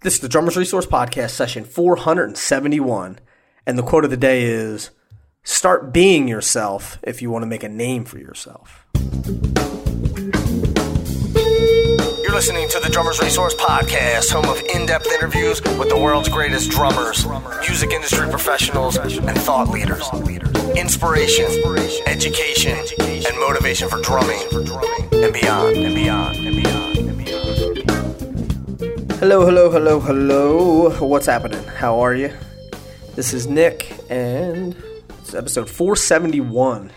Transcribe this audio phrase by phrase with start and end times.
[0.00, 3.18] This is the Drummers Resource Podcast, session 471.
[3.66, 4.90] And the quote of the day is
[5.42, 8.86] Start being yourself if you want to make a name for yourself.
[12.22, 16.28] You're listening to the Drummers Resource Podcast, home of in depth interviews with the world's
[16.28, 17.26] greatest drummers,
[17.68, 20.08] music industry professionals, and thought leaders.
[20.76, 21.46] Inspiration,
[22.06, 24.40] education, and motivation for drumming
[25.10, 26.87] and beyond, and beyond, and beyond, and beyond.
[29.18, 30.90] Hello, hello, hello, hello.
[31.04, 31.64] What's happening?
[31.64, 32.32] How are you?
[33.16, 34.76] This is Nick, and
[35.18, 36.92] it's episode 471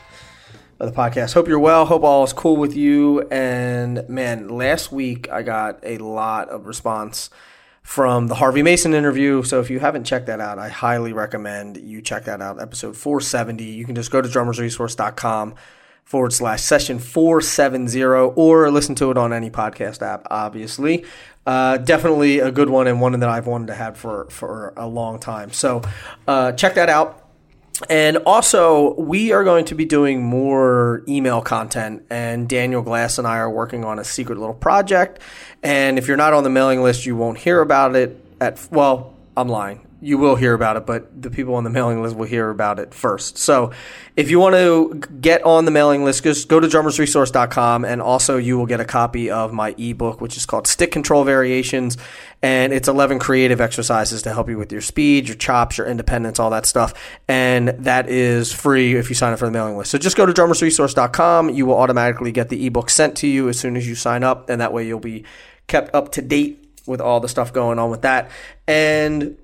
[0.79, 1.33] of the podcast.
[1.33, 1.87] Hope you're well.
[1.87, 3.21] Hope all is cool with you.
[3.31, 7.31] And man, last week I got a lot of response
[7.81, 9.41] from the Harvey Mason interview.
[9.41, 12.61] So if you haven't checked that out, I highly recommend you check that out.
[12.61, 13.63] Episode 470.
[13.63, 15.55] You can just go to drummersresource.com
[16.03, 21.05] forward slash session 470 or listen to it on any podcast app, obviously.
[21.45, 24.87] Uh, definitely a good one and one that I've wanted to have for, for a
[24.87, 25.51] long time.
[25.51, 25.81] So
[26.27, 27.17] uh, check that out.
[27.89, 33.25] And also, we are going to be doing more email content, and Daniel Glass and
[33.25, 35.19] I are working on a secret little project.
[35.63, 39.15] And if you're not on the mailing list, you won't hear about it at, well,
[39.35, 42.25] I'm lying you will hear about it, but the people on the mailing list will
[42.25, 43.37] hear about it first.
[43.37, 43.71] So
[44.17, 48.37] if you want to get on the mailing list, just go to drummersresource.com and also
[48.37, 51.99] you will get a copy of my ebook, which is called Stick Control Variations.
[52.41, 56.39] And it's 11 creative exercises to help you with your speed, your chops, your independence,
[56.39, 56.95] all that stuff.
[57.27, 59.91] And that is free if you sign up for the mailing list.
[59.91, 61.51] So just go to drummersresource.com.
[61.51, 64.49] You will automatically get the ebook sent to you as soon as you sign up.
[64.49, 65.25] And that way you'll be
[65.67, 66.57] kept up to date
[66.87, 68.31] with all the stuff going on with that.
[68.67, 69.37] And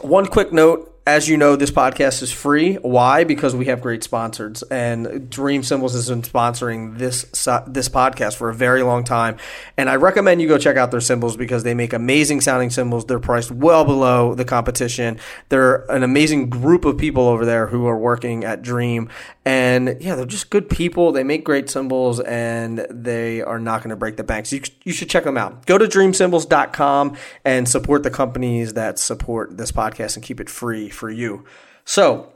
[0.00, 2.76] one quick note as you know, this podcast is free.
[2.76, 3.24] Why?
[3.24, 7.24] Because we have great sponsors, and Dream Cymbals has been sponsoring this
[7.66, 9.36] this podcast for a very long time.
[9.76, 13.04] And I recommend you go check out their cymbals because they make amazing sounding cymbals.
[13.04, 15.18] They're priced well below the competition.
[15.50, 19.10] They're an amazing group of people over there who are working at Dream,
[19.44, 21.12] and yeah, they're just good people.
[21.12, 24.46] They make great cymbals, and they are not going to break the bank.
[24.46, 25.66] So you, you should check them out.
[25.66, 30.88] Go to dreamcymbals.com and support the companies that support this podcast and keep it free
[30.94, 31.44] for you.
[31.84, 32.32] So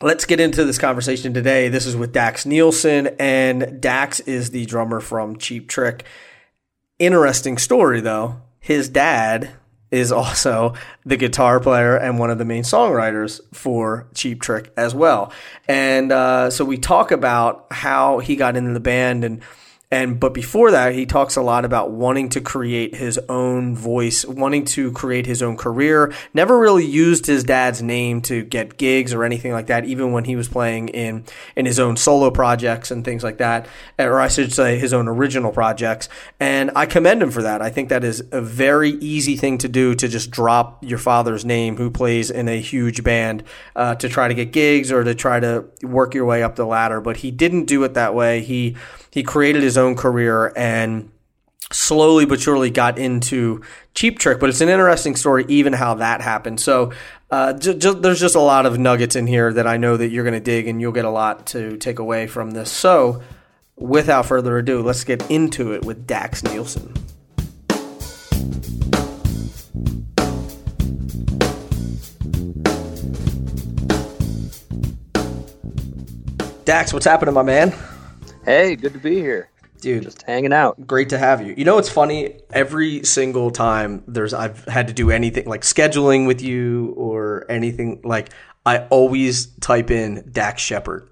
[0.00, 1.68] let's get into this conversation today.
[1.68, 6.04] This is with Daxx Nielsen, and Daxx is the drummer from Cheap Trick.
[6.98, 8.40] Interesting story though.
[8.60, 9.50] His dad
[9.90, 14.94] is also the guitar player and one of the main songwriters for Cheap Trick as
[14.94, 15.32] well.
[15.66, 19.40] And uh, so we talk about how he got into the band and
[19.90, 24.22] and but before that, he talks a lot about wanting to create his own voice,
[24.26, 26.12] wanting to create his own career.
[26.34, 30.24] Never really used his dad's name to get gigs or anything like that, even when
[30.24, 31.24] he was playing in
[31.56, 33.66] in his own solo projects and things like that,
[33.98, 36.10] or I should say his own original projects.
[36.38, 37.62] And I commend him for that.
[37.62, 41.46] I think that is a very easy thing to do to just drop your father's
[41.46, 43.42] name, who plays in a huge band,
[43.74, 46.66] uh, to try to get gigs or to try to work your way up the
[46.66, 47.00] ladder.
[47.00, 48.42] But he didn't do it that way.
[48.42, 48.76] He
[49.10, 51.10] he created his own career and
[51.70, 53.62] slowly but surely got into
[53.94, 54.40] Cheap Trick.
[54.40, 56.60] But it's an interesting story, even how that happened.
[56.60, 56.92] So
[57.30, 60.34] uh, there's just a lot of nuggets in here that I know that you're going
[60.34, 62.70] to dig and you'll get a lot to take away from this.
[62.70, 63.22] So
[63.76, 66.94] without further ado, let's get into it with Daxx Nielsen.
[76.64, 77.72] Daxx, what's happening, my man?
[78.48, 79.50] Hey, good to be here.
[79.82, 80.86] Dude, just hanging out.
[80.86, 81.52] Great to have you.
[81.54, 82.40] You know what's funny?
[82.50, 88.00] Every single time there's I've had to do anything like scheduling with you or anything
[88.04, 88.30] like
[88.64, 91.10] I always type in Dax Shepard.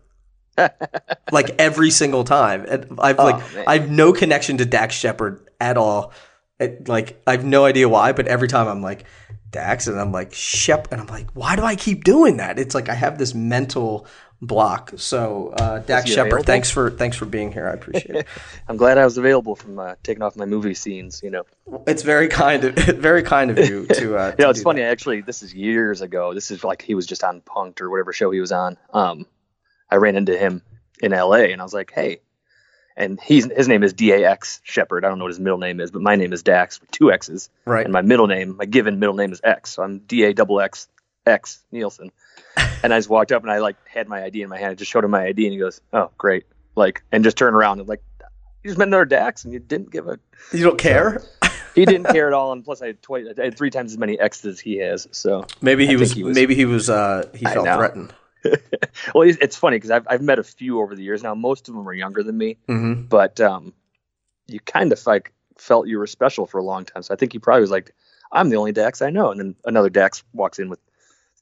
[1.31, 2.65] like every single time.
[2.67, 6.15] And I've like I have no connection to Dax Shepard at all.
[6.59, 9.05] It, like I have no idea why, but every time I'm like
[9.51, 12.59] Dax and I'm like Shep and I'm like, why do I keep doing that?
[12.59, 14.07] It's like I have this mental
[14.41, 14.93] block.
[14.97, 17.69] So, uh, Dax Shepard, thanks for thanks for being here.
[17.69, 18.27] I appreciate it.
[18.69, 21.23] I'm glad I was available from uh, taking off my movie scenes.
[21.23, 21.47] You know,
[21.87, 24.17] it's very kind of very kind of you to.
[24.17, 24.83] Uh, you know, it's funny.
[24.83, 24.91] That.
[24.91, 26.35] Actually, this is years ago.
[26.35, 28.77] This is like he was just on Punk'd or whatever show he was on.
[28.93, 29.27] Um,
[29.91, 30.63] I ran into him
[31.01, 31.53] in L.A.
[31.53, 32.21] and I was like, hey.
[32.99, 35.05] And he's his name is D A X Shepard.
[35.05, 37.13] I don't know what his middle name is, but my name is Dax with two
[37.13, 37.51] X's.
[37.67, 37.85] Right.
[37.85, 39.75] And my middle name, my given middle name is X.
[39.75, 40.63] So I'm D A double
[41.27, 42.11] X Nielsen.
[42.83, 44.73] and I just walked up and I like had my ID in my hand.
[44.73, 46.45] I just showed him my ID and he goes, "Oh, great!"
[46.75, 48.03] Like, and just turned around and like,
[48.63, 50.19] you just met another Dax and you didn't give a.
[50.53, 51.23] You don't care.
[51.75, 53.99] he didn't care at all, and plus I had twice, I had three times as
[53.99, 55.09] many X's as he has.
[55.13, 58.13] So maybe he, was, he was, maybe he was, uh, he felt threatened.
[59.15, 61.35] well, it's funny because I've I've met a few over the years now.
[61.35, 63.03] Most of them are younger than me, mm-hmm.
[63.03, 63.73] but um,
[64.47, 67.03] you kind of like felt you were special for a long time.
[67.03, 67.95] So I think he probably was like,
[68.33, 69.31] I'm the only Dax I know.
[69.31, 70.81] And then another Dax walks in with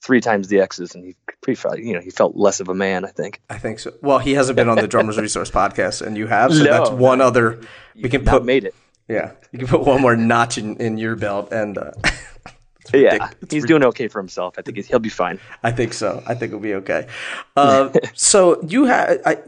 [0.04, 2.74] three times the X's, and he pretty felt, you know, he felt less of a
[2.74, 3.04] man.
[3.04, 3.40] I think.
[3.50, 3.92] I think so.
[4.02, 6.90] Well, he hasn't been on the Drummers Resource podcast, and you have, so No, that's
[6.90, 7.26] one no.
[7.26, 7.60] other.
[7.94, 8.74] We can put made it.
[9.08, 11.92] yeah, you can put one more notch in, in your belt, and uh,
[12.92, 14.54] Yeah, ridic- he's doing okay for himself.
[14.58, 15.40] I think he'll be fine.
[15.62, 16.22] I think so.
[16.26, 17.08] I think it'll be okay.
[17.56, 19.38] Uh, so you have I,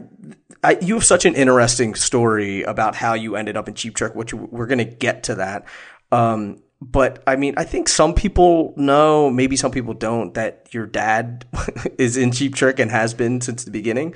[0.63, 4.15] I, you have such an interesting story about how you ended up in Cheap Trick,
[4.15, 5.65] which we're going to get to that.
[6.11, 10.85] Um, but I mean, I think some people know, maybe some people don't, that your
[10.85, 11.45] dad
[11.97, 14.13] is in Cheap Trick and has been since the beginning.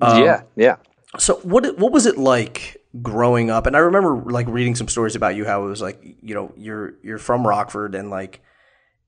[0.00, 0.76] Um, yeah, yeah.
[1.18, 3.66] So what what was it like growing up?
[3.66, 6.52] And I remember like reading some stories about you how it was like you know
[6.56, 8.42] you're you're from Rockford and like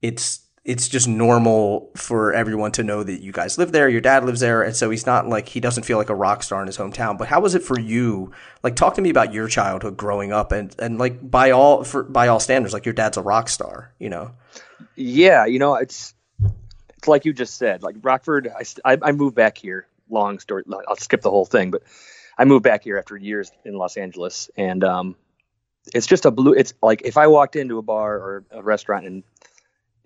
[0.00, 4.24] it's it's just normal for everyone to know that you guys live there, your dad
[4.24, 6.66] lives there, and so he's not like he doesn't feel like a rock star in
[6.66, 7.18] his hometown.
[7.18, 8.32] But how was it for you?
[8.62, 12.02] Like talk to me about your childhood growing up and and like by all for
[12.02, 14.32] by all standards, like your dad's a rock star, you know.
[14.96, 16.14] Yeah, you know, it's
[16.96, 17.82] it's like you just said.
[17.82, 19.86] Like Rockford, I, I, I moved back here.
[20.08, 20.64] Long story.
[20.88, 21.82] I'll skip the whole thing, but
[22.38, 25.16] I moved back here after years in Los Angeles, and um,
[25.92, 26.54] it's just a blue.
[26.54, 29.22] It's like if I walked into a bar or a restaurant and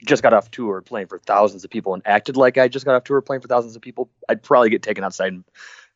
[0.05, 2.95] just got off tour playing for thousands of people and acted like I just got
[2.95, 5.45] off tour playing for thousands of people, I'd probably get taken outside and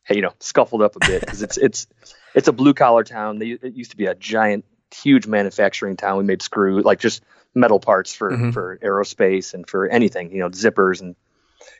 [0.03, 1.87] hey, you know, scuffled up a bit because it's it's
[2.33, 3.39] it's a blue collar town.
[3.39, 6.17] They, it used to be a giant, huge manufacturing town.
[6.17, 7.23] We made screw like just
[7.55, 8.53] metal parts for Mhm.
[8.53, 11.15] for aerospace and for anything, you know, zippers and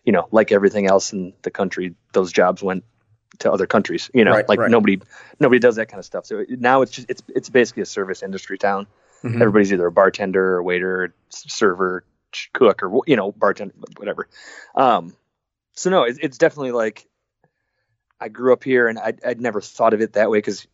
[0.06, 2.86] you know, like everything else in the country, those jobs went
[3.40, 4.10] to other countries.
[4.14, 4.72] You know, Right, like right.
[4.72, 5.02] nobody
[5.40, 6.26] nobody does that kind of stuff.
[6.26, 8.88] So now it's just it's it's basically a service industry town.
[9.24, 9.36] Mhm.
[9.42, 12.04] Everybody's either a bartender or waiter, or server,
[12.54, 14.28] cook, or you know, bartender, whatever.
[14.76, 15.16] Um,
[15.74, 17.08] so no, it's, it's definitely like
[18.20, 20.68] I grew up here, and I I'd never thought of it that way because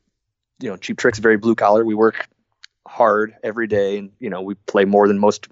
[0.60, 1.86] you know, Cheap Trick's very blue collar.
[1.86, 2.28] We work
[2.88, 5.48] hard every day, and you know, we play more than most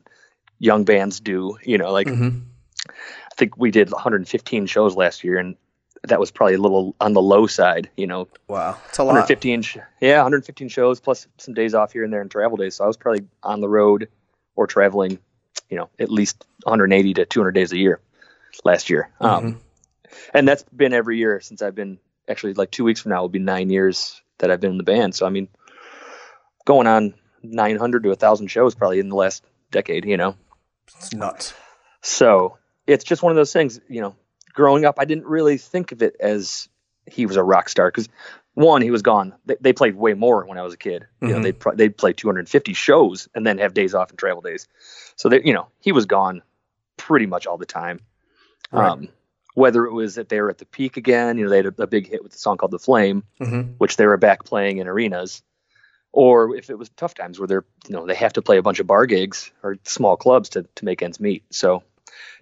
[0.59, 1.57] young bands do.
[1.63, 2.43] You know, like Mhm.
[2.89, 5.55] I think we did 115 shows last year, and
[6.03, 7.89] that was probably a little on the low side.
[7.97, 9.13] You know, Wow, it's a lot.
[9.13, 9.63] 115
[10.01, 12.87] yeah 115 shows plus some days off here and there and travel days so i
[12.87, 14.07] was probably on the road
[14.55, 15.19] or traveling
[15.69, 17.99] you know at least 180 to 200 days a year
[18.63, 19.09] last year.
[19.19, 19.61] Um,
[20.33, 23.29] and that's been every year since i've been actually like two weeks from now will
[23.29, 25.15] be nine years that i've been in the band.
[25.15, 25.47] So i mean
[26.65, 27.13] going on
[27.43, 30.35] 900 to 1000 shows probably in the last decade you know?
[30.87, 31.53] It's nuts.
[32.01, 32.57] so
[32.87, 34.15] it's just one of those things, you know,
[34.53, 36.69] growing up, I didn't really think of it as
[37.07, 38.09] he was a rock star because
[38.53, 39.33] one, he was gone.
[39.45, 41.05] They, they played way more when I was a kid.
[41.21, 41.43] You know, Mhm.
[41.43, 44.67] they'd, pro- they'd play 250 shows and then have days off and travel days.
[45.15, 46.41] So they, you know, he was gone
[46.97, 47.99] pretty much all the time.
[48.71, 48.89] Right.
[48.91, 49.09] Um,
[49.53, 51.83] whether it was that they were at the peak again, you know, they had a,
[51.83, 54.77] a big hit with the song called The Flame, hmm which they were back playing
[54.79, 55.43] in arenas,
[56.11, 58.61] or if it was tough times where they're you know they have to play a
[58.63, 61.43] bunch of bar gigs or small clubs to to make ends meet.
[61.51, 61.83] So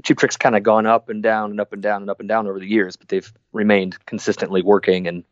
[0.04, 2.30] Cheap Trick's kind of gone up and down and up and down and up and
[2.30, 5.24] down over the years, but they've remained consistently working and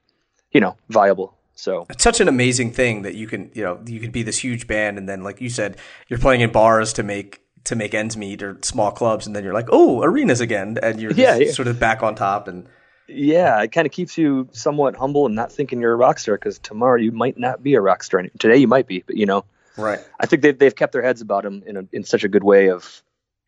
[0.52, 1.38] you know viable.
[1.56, 4.40] So It's such an amazing thing that you can, you know, you could be this
[4.40, 5.78] huge band, and then, like you said,
[6.08, 9.44] you're playing in bars to make to make ends meet or small clubs, and then
[9.44, 11.52] you're like, oh, arenas again, and you're Yeah, yeah.
[11.52, 12.48] sort of back on top.
[12.48, 12.68] And
[13.08, 16.36] yeah, it kind of keeps you somewhat humble and not thinking you're a rock star
[16.36, 18.24] because tomorrow you might not be a rock star.
[18.40, 19.46] Today you might be, but you know
[19.78, 22.28] right, I think they've they've kept their heads about them in a, in such a
[22.28, 23.02] good way of,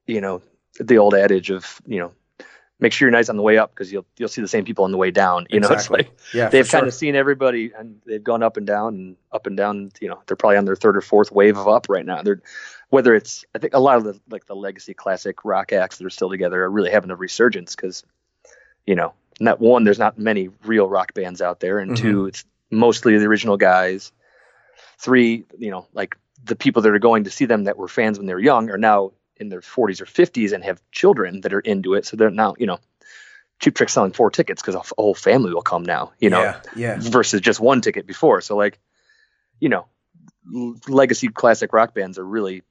[0.06, 0.42] you know,
[0.80, 2.12] the old adage of you know,
[2.80, 4.84] make sure you're nice on the way up because you'll you'll see the same people
[4.86, 5.48] on the way down.
[5.50, 6.02] You know, Exactly.
[6.02, 6.88] it's like yeah, they've kind sure.
[6.88, 9.92] of seen everybody and they've gone up and down and up and down.
[10.02, 12.22] You know, they're probably on their third or fourth wave of up right now.
[12.22, 12.42] They're
[12.90, 16.06] whether it's I think a lot of the like the legacy classic rock acts that
[16.06, 18.04] are still together are really having a resurgence because,
[18.86, 21.98] you know, not one there's not many real rock bands out there, and Mhm.
[21.98, 24.12] two it's mostly the original guys.
[24.98, 28.18] Three, you know, like the people that are going to see them that were fans
[28.18, 31.54] when they were young are now in their 40s or 50s and have children that
[31.54, 32.06] are into it.
[32.06, 32.80] So they're now, you know,
[33.60, 36.56] Cheap Trick selling four tickets because a whole family will come now, you know, yeah,
[36.76, 38.42] yeah, versus just one ticket before.
[38.42, 38.80] So like,
[39.60, 39.86] you know,
[40.54, 42.64] l- legacy classic rock bands are really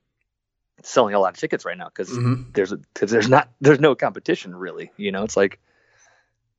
[0.82, 2.52] selling a lot of tickets right now because Mhm.
[2.52, 4.92] there's because there's not there's no competition really.
[4.96, 5.58] You know, it's like,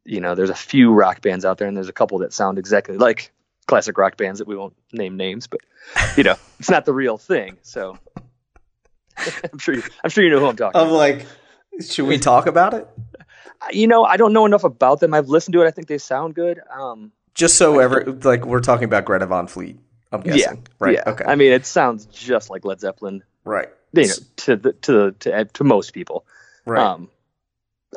[0.04, 2.58] you know, there's a few rock bands out there and there's a couple that sound
[2.58, 3.32] exactly like
[3.68, 5.62] classic rock bands that we won't name names, but
[6.18, 7.58] you know, it's not the real thing.
[7.62, 7.98] So
[9.54, 10.80] I'm sure you, I'm sure you know who I'm talking.
[10.80, 11.26] I'm like,
[11.82, 12.88] should we talk about it?
[13.72, 15.14] you know, I don't know enough about them.
[15.14, 15.68] I've listened to it.
[15.68, 16.60] I think they sound good.
[16.72, 19.80] Um, Just so ever, like we're talking about Greta Van Fleet.
[20.12, 20.94] I'm guessing, yeah, right?
[20.96, 21.10] Yeah.
[21.10, 23.24] Okay, I mean, it sounds just like Led Zeppelin.
[23.44, 26.26] right, You know, to the to the to, to most people.
[26.66, 26.82] right.
[26.86, 27.10] Um,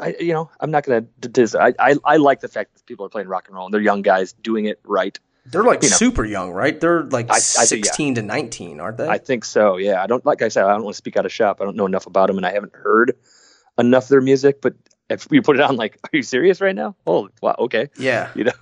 [0.01, 1.55] I you know I'm not gonna dis.
[1.55, 3.81] I, I I like the fact that people are playing rock and roll and they're
[3.81, 5.19] young guys doing it right.
[5.51, 5.97] They're like You know.
[5.97, 6.79] super young, right?
[6.81, 7.91] They're like I- I think, yeah.
[7.91, 9.09] 16 to 19, aren't they?
[9.09, 9.77] I think so.
[9.77, 11.61] Yeah, I don't like I said I don't want to speak out of shop.
[11.61, 13.17] I don't know enough about them, and I haven't heard
[13.79, 14.61] enough of their music.
[14.61, 14.75] But
[15.11, 16.95] if you put it on, like, are you serious right now?
[17.07, 17.89] Oh, wow, okay.
[17.99, 18.31] yeah.
[18.35, 18.53] You know,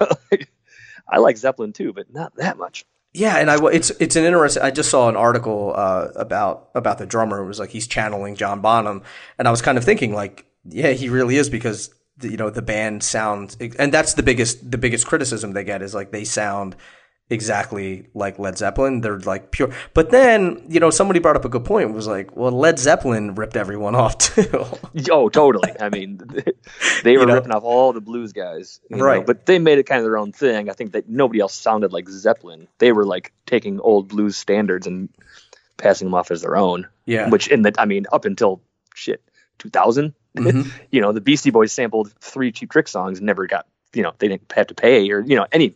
[1.08, 2.84] I like Zeppelin too, but not that much.
[3.12, 4.62] Yeah, and I it's it's an interesting.
[4.62, 7.42] I just saw an article uh, about about the drummer.
[7.42, 9.02] It was like he's channeling John Bonham,
[9.38, 12.50] and I was kind of thinking like, yeah, he really is because the, you know
[12.50, 16.24] the band sounds, and that's the biggest the biggest criticism they get is like they
[16.24, 16.76] sound
[17.28, 19.00] exactly like Led Zeppelin.
[19.00, 19.70] They're like pure.
[19.94, 21.92] But then you know somebody brought up a good point.
[21.92, 24.64] Was like, well, Led Zeppelin ripped everyone off too.
[25.10, 25.72] Oh, totally.
[25.80, 26.20] I mean,
[27.02, 27.34] they were know?
[27.34, 29.26] ripping off all the blues guys, you know, Right.
[29.26, 30.70] but they made it kind of their own thing.
[30.70, 32.68] I think that nobody else sounded like Zeppelin.
[32.78, 35.08] They were like taking old blues standards and
[35.76, 36.86] passing them off as their own.
[37.04, 37.28] Yeah.
[37.28, 38.62] Which in the, I mean, up until
[38.94, 39.22] shit,
[39.58, 40.70] 2000, Mhm.
[40.90, 44.12] you know, the Beastie Boys sampled three Cheap Trick songs, and never got, you know,
[44.18, 45.74] they didn't have to pay or you know any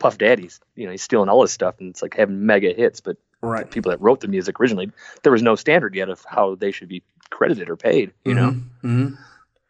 [0.00, 3.00] Puff Daddies, you know, he's stealing all his stuff and it's like having mega hits,
[3.00, 3.70] but right.
[3.70, 4.90] people that wrote the music originally,
[5.22, 8.50] there was no standard yet of how they should be credited or paid, you know.
[8.80, 9.08] hmm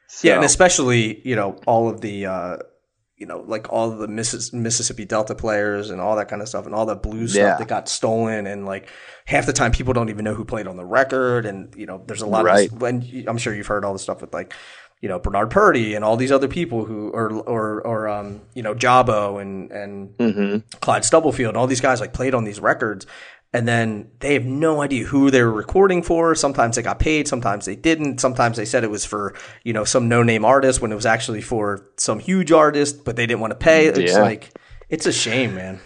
[0.06, 2.56] So, Yeah, and especially you know all of the uh,
[3.20, 6.66] you know like all the Missis- Mississippi Delta players and all that kind of stuff
[6.66, 7.50] and all the blues Yeah.
[7.50, 8.88] stuff that got stolen and like
[9.26, 12.02] half the time people don't even know who played on the record and you know
[12.06, 12.72] there's a lot Right.
[12.72, 14.52] of and I'm sure you've heard all the stuff with like
[15.02, 18.62] you know Bernard Purdie and all these other people who or or or um you
[18.62, 20.62] know Jabo and and Mhm.
[20.80, 23.06] Clyde Stubblefield and all these guys like played on these records
[23.52, 26.34] and then they have no idea who they were recording for.
[26.34, 28.20] Sometimes they got paid, sometimes they didn't.
[28.20, 31.40] Sometimes they said it was for, you know, some no-name artist when it was actually
[31.42, 33.86] for some huge artist, but they didn't want to pay.
[33.86, 34.22] It's Yeah.
[34.22, 34.56] like
[34.88, 35.80] it's a shame, man.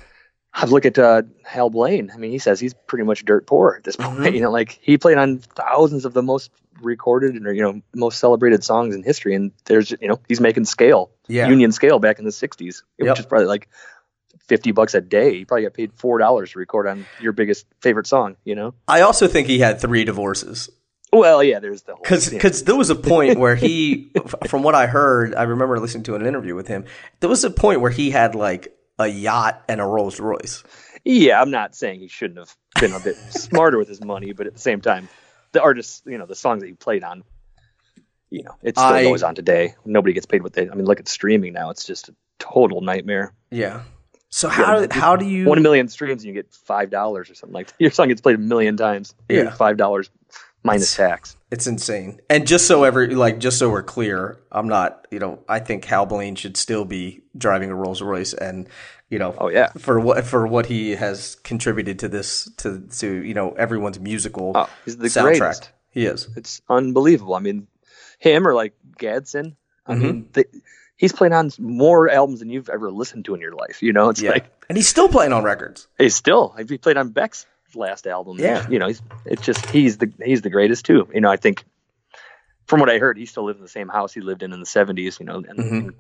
[0.57, 2.13] I look at uh, Hal Blaine.
[2.15, 4.19] I mean, he says he's pretty much dirt poor at this point.
[4.21, 4.35] Mhm.
[4.35, 6.51] You know, like he played on thousands of the most
[6.83, 10.65] recorded and you know most celebrated songs in history, and there's you know he's making
[10.67, 11.49] scale, Yeah.
[11.49, 13.09] union scale back in the '60s, Yep.
[13.09, 13.69] which is probably like
[14.49, 15.35] fifty bucks a day.
[15.35, 18.37] You probably got paid four dollars to record on your biggest favorite song.
[18.45, 18.75] You know?
[18.89, 20.71] I also think he had three divorces.
[21.13, 21.61] Well, yeah.
[21.61, 24.11] There's the whole Because you there was a point where he,
[24.49, 26.85] from what I heard, I remember listening to an interview with him.
[27.21, 30.65] There was a point where he had like a yacht and a Rolls Royce.
[31.05, 31.41] yeah.
[31.41, 34.55] I'm not saying he shouldn't have been a bit smarter with his money, but at
[34.55, 35.09] the same time,
[35.53, 37.23] the artists, you know, the songs that he played on.
[38.31, 39.77] You know, it still I- goes on today.
[39.85, 40.69] Nobody gets paid what they.
[40.69, 43.33] I mean, look at streaming now; it's just a total nightmare.
[43.51, 43.83] Yeah.
[44.37, 47.35] So how Yeah, how do you One million streams, and you get five dollars or
[47.37, 47.75] something like that.
[47.79, 49.15] Your song gets played a million times.
[49.29, 49.55] You get Yeah.
[49.55, 50.11] five dollars
[50.65, 51.37] minus tax.
[51.53, 52.21] It's insane.
[52.29, 55.85] And just so every like just so we're clear, I'm not, you know, I think
[55.85, 58.69] Hal Blaine should still be driving a Rolls Royce and,
[59.09, 63.23] you know, Oh yeah, for what for what he has contributed to this to to,
[63.23, 65.39] you know, everyone's musical Oh, he's the soundtrack.
[65.39, 65.71] greatest.
[65.91, 66.27] He is.
[66.37, 67.35] it's unbelievable.
[67.35, 67.69] I mean,
[68.19, 69.55] him or like Gadson.
[69.87, 70.03] I Mm-hmm.
[70.03, 70.45] mean, they,
[71.05, 73.83] he's playing on more albums than you've ever listened to in your life.
[73.83, 74.31] You know, it's Yeah.
[74.31, 75.87] like and he's still playing on records.
[75.99, 76.55] he's still.
[76.69, 78.39] He played on Beck's last album.
[78.39, 78.67] Yeah.
[78.71, 81.09] you know, he's it's just he's the he's the greatest too.
[81.13, 81.65] You know, I think
[82.67, 84.61] from what I heard, he still lives in the same house he lived in in
[84.61, 85.21] the '70s.
[85.21, 85.71] You know, and, Mhm.
[85.73, 85.95] in,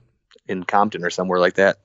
[0.48, 1.78] in Compton or somewhere like that.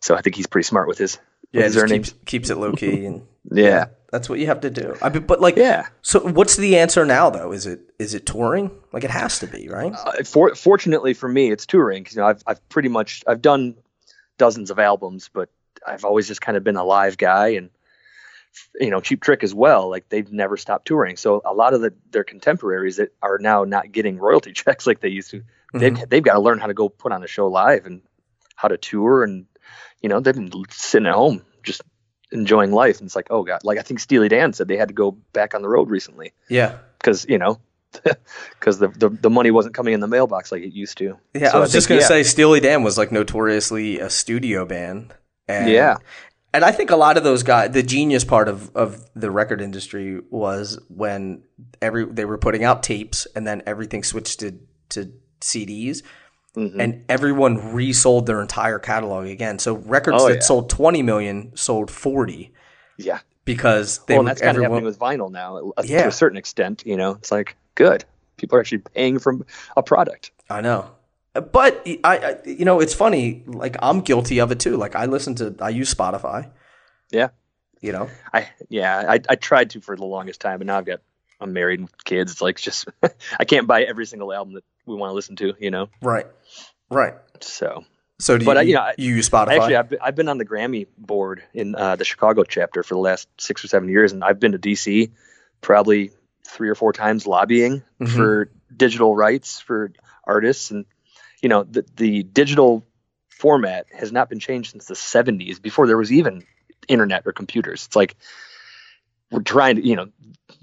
[0.00, 1.18] So I think he's pretty smart with his
[1.54, 3.86] Yeah, just keeps, keeps it low key and Yeah.
[4.10, 4.96] that's what you have to do.
[5.02, 5.86] I mean, but like Yeah.
[6.02, 7.52] So what's the answer now though?
[7.52, 8.70] Is it is it touring?
[8.92, 9.92] Like it has to be, right?
[9.92, 12.04] Uh, for, fortunately for me, it's touring.
[12.04, 13.76] 'cause, you know, I've I've pretty much I've done
[14.38, 15.48] dozens of albums, but
[15.86, 17.70] I've always just kind of been a live guy, and
[18.80, 19.90] you know, Cheap Trick as well.
[19.90, 21.16] Like they've never stopped touring.
[21.16, 25.00] So a lot of the, their contemporaries that are now not getting royalty checks like
[25.00, 25.42] they used to,
[25.72, 28.00] they've they've got to learn how to go put on a show live and
[28.56, 29.46] how to tour, and
[30.04, 31.80] you know, they've been sitting at home just
[32.30, 32.98] enjoying life.
[33.00, 35.12] And it's like, oh god, like I think Steely Dan said they had to go
[35.32, 36.76] back on the road recently Yeah.
[36.98, 37.58] because you know
[38.58, 41.16] because the, the the money wasn't coming in the mailbox like it used to.
[41.32, 42.06] Yeah, So I was think, just gonna yeah.
[42.08, 45.14] say Steely Dan was like notoriously a studio band.
[45.48, 45.96] And, Yeah.
[46.52, 49.60] and I think a lot of those guys, the genius part of of the record
[49.60, 51.42] industry was when
[51.80, 54.58] every they were putting out tapes, and then everything switched to
[54.90, 56.02] to CDs,
[56.56, 56.76] Mhm.
[56.78, 59.58] and everyone resold their entire catalog again.
[59.58, 60.40] So records Oh, that yeah.
[60.40, 62.52] sold twenty million sold forty
[62.96, 63.18] yeah.
[63.44, 66.02] because they well, and that's kind of happening with vinyl now, uh, Yeah.
[66.02, 66.84] to a certain extent.
[66.86, 68.04] You know, it's like good.
[68.36, 69.36] People are actually paying for
[69.76, 70.30] a product.
[70.48, 70.90] I know.
[71.50, 73.42] But I, I, you know, it's funny.
[73.46, 74.76] Like I'm guilty of it too.
[74.76, 76.50] Like I listen to, I use Spotify.
[77.10, 77.30] Yeah.
[77.80, 78.08] You know.
[78.32, 81.00] I yeah, I I tried to for the longest time, but now I've got
[81.40, 82.30] I'm married with kids.
[82.32, 82.86] It's like just
[83.40, 85.54] I can't buy every single album that we want to listen to.
[85.58, 86.26] You know, Right.
[86.90, 87.14] Right.
[87.40, 87.84] so
[88.20, 89.48] So do But, you, uh, you know, I- you use Spotify?
[89.58, 92.94] Actually, I've been, I've been on the Grammy board in uh, the Chicago chapter for
[92.94, 95.10] the last six or seven years, and I've been to DC
[95.60, 96.10] probably
[96.46, 98.08] three or four times lobbying Mhm.
[98.08, 99.90] for digital rights for
[100.26, 100.84] artists, and
[101.42, 102.84] you know the the digital
[103.30, 106.44] format has not been changed since the 70s before there was even
[106.86, 107.84] internet or computers.
[107.86, 108.14] It's like
[109.30, 110.08] we're trying to, you know,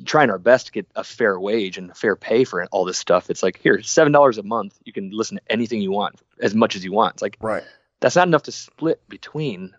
[0.06, 3.30] trying our best to get a fair wage and fair pay for all this stuff.
[3.30, 6.56] It's like here, seven dollars a month, you can listen to anything you want, as
[6.56, 7.16] much as you want.
[7.16, 7.64] It's like right.
[8.00, 9.76] That's not enough to split between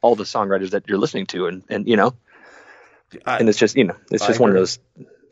[0.00, 2.14] all the songwriters that you're listening to, and and you know,
[3.24, 4.78] I, and it's just you know, it's just one of those,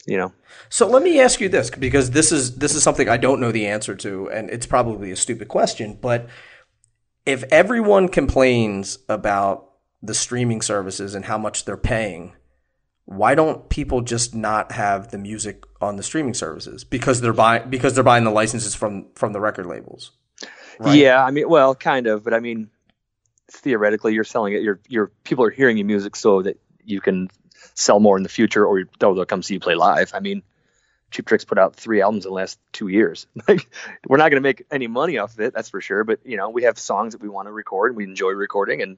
[0.06, 0.32] you know.
[0.68, 3.52] So let me ask you this, because this is this is something I don't know
[3.52, 6.28] the answer to, and it's probably a stupid question, but
[7.24, 9.70] if everyone complains about
[10.02, 12.34] the streaming services and how much they're paying
[13.06, 16.84] why don't people just not have the music on the streaming services?
[16.84, 20.12] Because they're buying because they're buying the licenses from from the record labels
[20.78, 20.96] right?
[20.96, 22.70] yeah i mean well kind of but i mean
[23.50, 27.28] theoretically you're selling it your your people are hearing your music so that you can
[27.74, 30.12] sell more in the future or they'll come see you play live.
[30.14, 30.42] I mean
[31.10, 33.26] cheap tricks put out three albums in the last two years.
[33.48, 33.68] Like
[34.08, 36.36] we're not going to make any money off of it that's for sure but you
[36.36, 38.96] know we have songs that we want to record and we enjoy recording and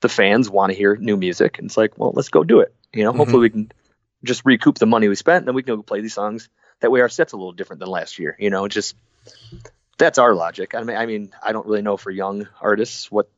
[0.00, 2.74] the fans want to hear new music and it's like well let's go do it
[2.92, 3.18] you know, mm-hmm.
[3.18, 3.72] hopefully we can
[4.24, 6.48] just recoup the money we spent, and then we can go play these songs.
[6.80, 8.36] That way, our set's a little different than last year.
[8.38, 8.96] You know, just
[9.98, 10.74] that's our logic.
[10.74, 13.28] I mean, I mean, I don't really know for young artists what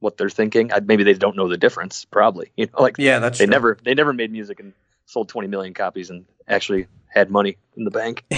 [0.00, 0.72] what they're thinking.
[0.72, 2.04] I, maybe they don't know the difference.
[2.04, 3.52] Probably, you know, like yeah, that's they true.
[3.52, 4.72] never they never made music and
[5.06, 8.24] sold 20 million copies and actually had money in the bank.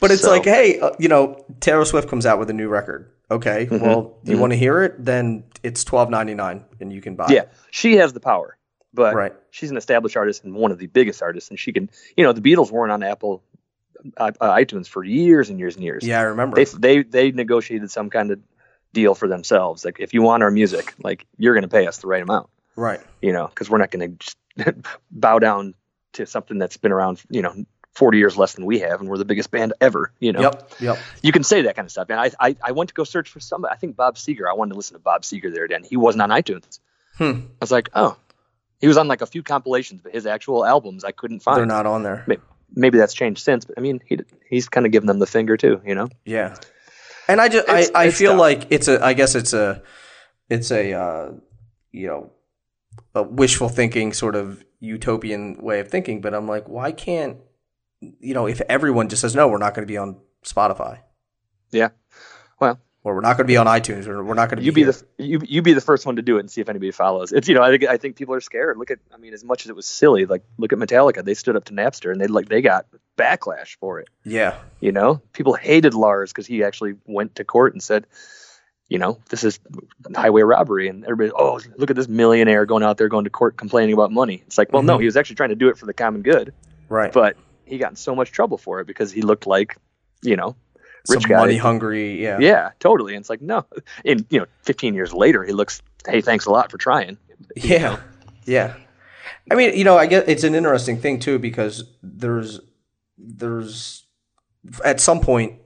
[0.00, 0.30] but it's so.
[0.30, 3.10] like, hey, uh, you know, Taylor Swift comes out with a new record.
[3.30, 3.84] Okay, mm-hmm.
[3.84, 4.40] well, you mm-hmm.
[4.40, 5.02] want to hear it?
[5.02, 7.26] Then it's twelve ninety nine, and you can buy.
[7.30, 7.52] Yeah, it.
[7.70, 8.56] she has the power
[8.94, 9.32] but right.
[9.50, 12.32] she's an established artist and one of the biggest artists, and she can, you know,
[12.32, 13.42] the Beatles weren't on Apple
[14.16, 16.04] uh, uh, iTunes for years and years and years.
[16.04, 16.56] Yeah, I remember.
[16.56, 18.40] They they they negotiated some kind of
[18.92, 19.84] deal for themselves.
[19.84, 22.50] Like, if you want our music, like you're going to pay us the right amount,
[22.76, 23.00] right?
[23.20, 24.18] You know, because we're not going
[24.58, 24.74] to
[25.10, 25.74] bow down
[26.14, 29.18] to something that's been around, you know, 40 years less than we have, and we're
[29.18, 30.12] the biggest band ever.
[30.18, 30.40] You know.
[30.40, 30.72] Yep.
[30.80, 30.98] Yep.
[31.22, 32.08] You can say that kind of stuff.
[32.10, 33.64] And I I, I went to go search for some.
[33.64, 34.48] I think Bob Seger.
[34.48, 35.84] I wanted to listen to Bob Seger there again.
[35.84, 36.80] He wasn't on iTunes.
[37.16, 37.32] Hmm.
[37.32, 38.16] I was like, oh,
[38.82, 41.56] he was on like a few compilations, but his actual albums I couldn't find.
[41.56, 42.24] They're not on there.
[42.26, 42.42] Maybe,
[42.74, 44.18] maybe that's changed since, but I mean, he
[44.50, 46.08] he's kind of given them the finger too, you know.
[46.24, 46.56] Yeah,
[47.28, 48.40] and I just I, I feel tough.
[48.40, 49.82] like it's a I guess it's a
[50.50, 51.30] it's a uh,
[51.92, 52.32] you know
[53.14, 57.36] a wishful thinking sort of utopian way of thinking, but I'm like, why can't
[58.00, 61.02] you know if everyone just says no, we're not going to be on Spotify.
[61.70, 61.90] Yeah,
[62.58, 64.64] well, or we're not going to be on iTunes, or we're not going to.
[64.64, 66.60] You be, be the you you be the first one to do it and see
[66.60, 67.32] if anybody follows.
[67.32, 68.78] It's you know I think I think people are scared.
[68.78, 71.24] Look at I mean as much as it was silly, like look at Metallica.
[71.24, 72.86] They stood up to Napster and they like they got
[73.16, 74.08] backlash for it.
[74.24, 78.06] Yeah, you know people hated Lars because he actually went to court and said,
[78.88, 79.58] you know this is
[80.14, 83.56] highway robbery, and everybody oh look at this millionaire going out there going to court
[83.56, 84.44] complaining about money.
[84.46, 84.88] It's like well mm-hmm.
[84.88, 86.54] no he was actually trying to do it for the common good.
[86.88, 87.12] Right.
[87.12, 89.76] But he got in so much trouble for it because he looked like
[90.22, 90.54] you know
[91.08, 92.22] rich Some guy, money hungry.
[92.22, 93.14] Yeah, yeah, totally.
[93.14, 93.66] And it's like no,
[94.04, 97.18] and you know, 15 years later, he looks, hey, thanks a lot for trying.
[97.56, 97.98] Yeah, know?
[98.44, 98.74] yeah.
[99.50, 102.60] I mean, you know, I guess it's an interesting thing too because there's
[103.18, 104.06] there's
[104.84, 105.60] at some point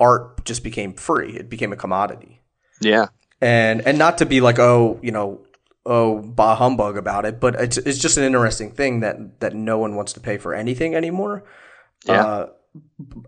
[0.00, 1.36] art just became free.
[1.36, 2.40] It became a commodity.
[2.80, 3.06] Yeah.
[3.40, 5.40] And and not to be like, oh, you know,
[5.86, 9.78] oh, bah humbug about it, but it's it's just an interesting thing that that no
[9.78, 11.44] one wants to pay for anything anymore.
[12.06, 12.24] Yeah.
[12.26, 12.48] Uh,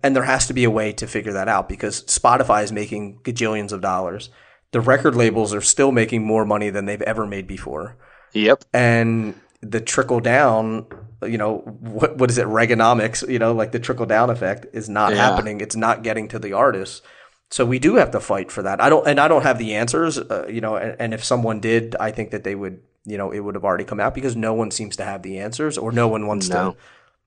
[0.03, 3.21] and there has to be a way to figure that out because Spotify is making
[3.23, 4.31] gajillions of dollars.
[4.73, 7.97] The record labels are still making more money than they've ever made before.
[8.33, 8.65] Yep.
[8.73, 10.87] And the trickle down,
[11.23, 14.89] you know, what what is it, Reaganomics, you know, like the trickle down effect is
[14.89, 15.19] not yeah.
[15.19, 15.61] happening.
[15.61, 17.03] It's not getting to the artists.
[17.51, 18.81] So we do have to fight for that.
[18.81, 21.61] I don't, and I don't have the answers, uh, you know, and, and if someone
[21.61, 24.35] did, I think that they would, you know, it would have already come out because
[24.35, 26.73] no one seems to have the answers or no one wants no.
[26.73, 26.79] to,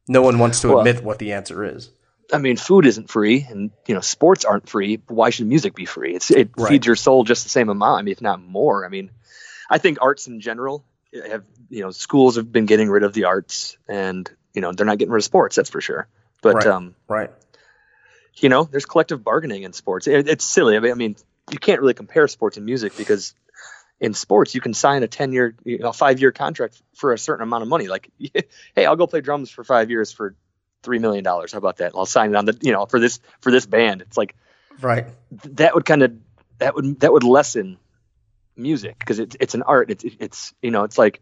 [0.10, 1.91] no one wants to well, admit what the answer is.
[2.31, 5.01] I mean, food isn't free, and you know, sports aren't free.
[5.07, 6.15] Why should music be free?
[6.15, 6.69] It's it right.
[6.69, 7.99] feeds your soul just the same amount.
[7.99, 8.85] I mean, if not more.
[8.85, 9.11] I mean,
[9.69, 13.25] I think arts in general have you know schools have been getting rid of the
[13.25, 15.55] arts, and you know they're not getting rid of sports.
[15.55, 16.07] That's for sure.
[16.41, 16.67] But right.
[16.67, 17.31] um, right.
[18.35, 20.07] You know, there's collective bargaining in sports.
[20.07, 20.77] It, it's silly.
[20.77, 21.15] I mean, I mean,
[21.51, 23.33] you can't really compare sports and music because
[23.99, 27.17] in sports you can sign a 10 year you know, 5 year contract for a
[27.17, 28.09] certain amount of money like
[28.75, 30.35] hey i'll go play drums for 5 years for
[30.83, 31.51] three million dollars.
[31.51, 31.93] How about that?
[31.95, 34.01] I'll sign it on the you know for this for this band.
[34.01, 34.35] It's like
[34.81, 35.05] right.
[35.31, 36.13] That would kind of
[36.59, 37.77] that would that would lessen
[38.55, 39.89] music because it's it's an art.
[39.89, 41.21] It's it's you know it's like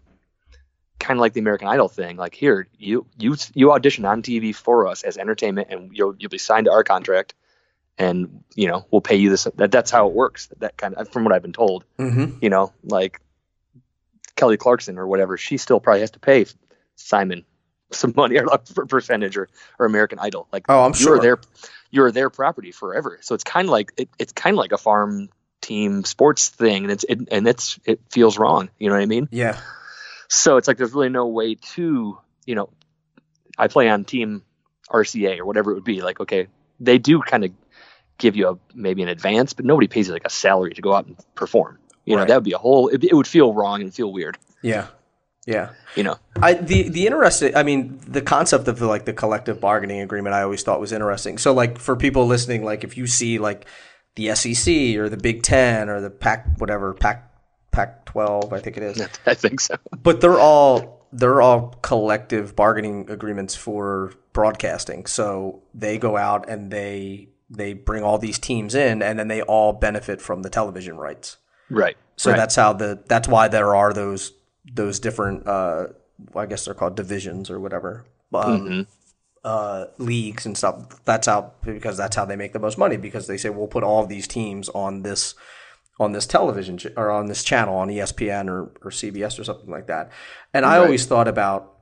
[1.00, 2.18] kind of like the American Idol thing.
[2.18, 6.30] Like here, you you you audition on TV for us as entertainment, and you'll you'll
[6.30, 7.34] be signed to our contract,
[7.98, 9.48] and you know we'll pay you this.
[9.56, 10.50] That that's how it works.
[10.60, 11.86] That kind of from what I've been told.
[11.98, 12.40] Mm-hmm.
[12.42, 13.22] You know, like
[14.36, 16.46] Kelly Clarkson or whatever, she still probably has to pay
[16.96, 17.46] Simon
[17.92, 20.48] some money or a percentage or, or American Idol.
[20.52, 21.40] Like oh, I'm you're sure their
[21.92, 23.20] you're their property forever.
[23.22, 25.30] So it's kind of like it, it's kind of like a farm
[25.62, 28.70] team sports thing, and it's it, and it's it feels wrong.
[28.78, 29.30] You know what I mean?
[29.32, 29.60] Yeah.
[30.30, 32.70] So it's like there's really no way to you know,
[33.58, 34.44] I play on team
[34.90, 36.02] RCA or whatever it would be.
[36.02, 36.48] Like okay,
[36.80, 37.52] they do kind of
[38.18, 40.94] give you a maybe an advance, but nobody pays you like a salary to go
[40.94, 41.80] out and perform.
[42.06, 42.88] You know, that would be a whole.
[42.88, 44.38] It, it would feel wrong and feel weird.
[44.62, 44.88] Yeah.
[45.48, 45.70] Yeah.
[45.96, 46.20] You know.
[46.36, 50.36] I the the interesting I mean the concept of the, like the collective bargaining agreement
[50.36, 51.40] I always thought was interesting.
[51.40, 53.66] So like for people listening, like if you see like
[54.16, 57.32] the SEC or the Big Ten or the Pac whatever Pac
[57.72, 59.78] Pac twelve I think it is, I think so.
[60.04, 65.06] but they're all they're all collective bargaining agreements for broadcasting.
[65.06, 69.42] So they go out and they they bring all these teams in and then they
[69.44, 71.38] all benefit from the television rights.
[71.70, 71.96] Right.
[72.18, 72.38] So right.
[72.38, 74.34] that's how the that's why there are those
[74.74, 75.88] those different uh
[76.36, 78.06] I guess they're called divisions or whatever.
[78.34, 78.88] Um,
[79.44, 81.04] uh leagues and stuff.
[81.06, 83.84] That's how because that's how they make the most money because they say we'll put
[83.84, 85.36] all these teams on this
[86.00, 89.70] on this television ch- or on this channel on ESPN or or CBS or something
[89.70, 90.12] like that.
[90.54, 91.78] And I always thought about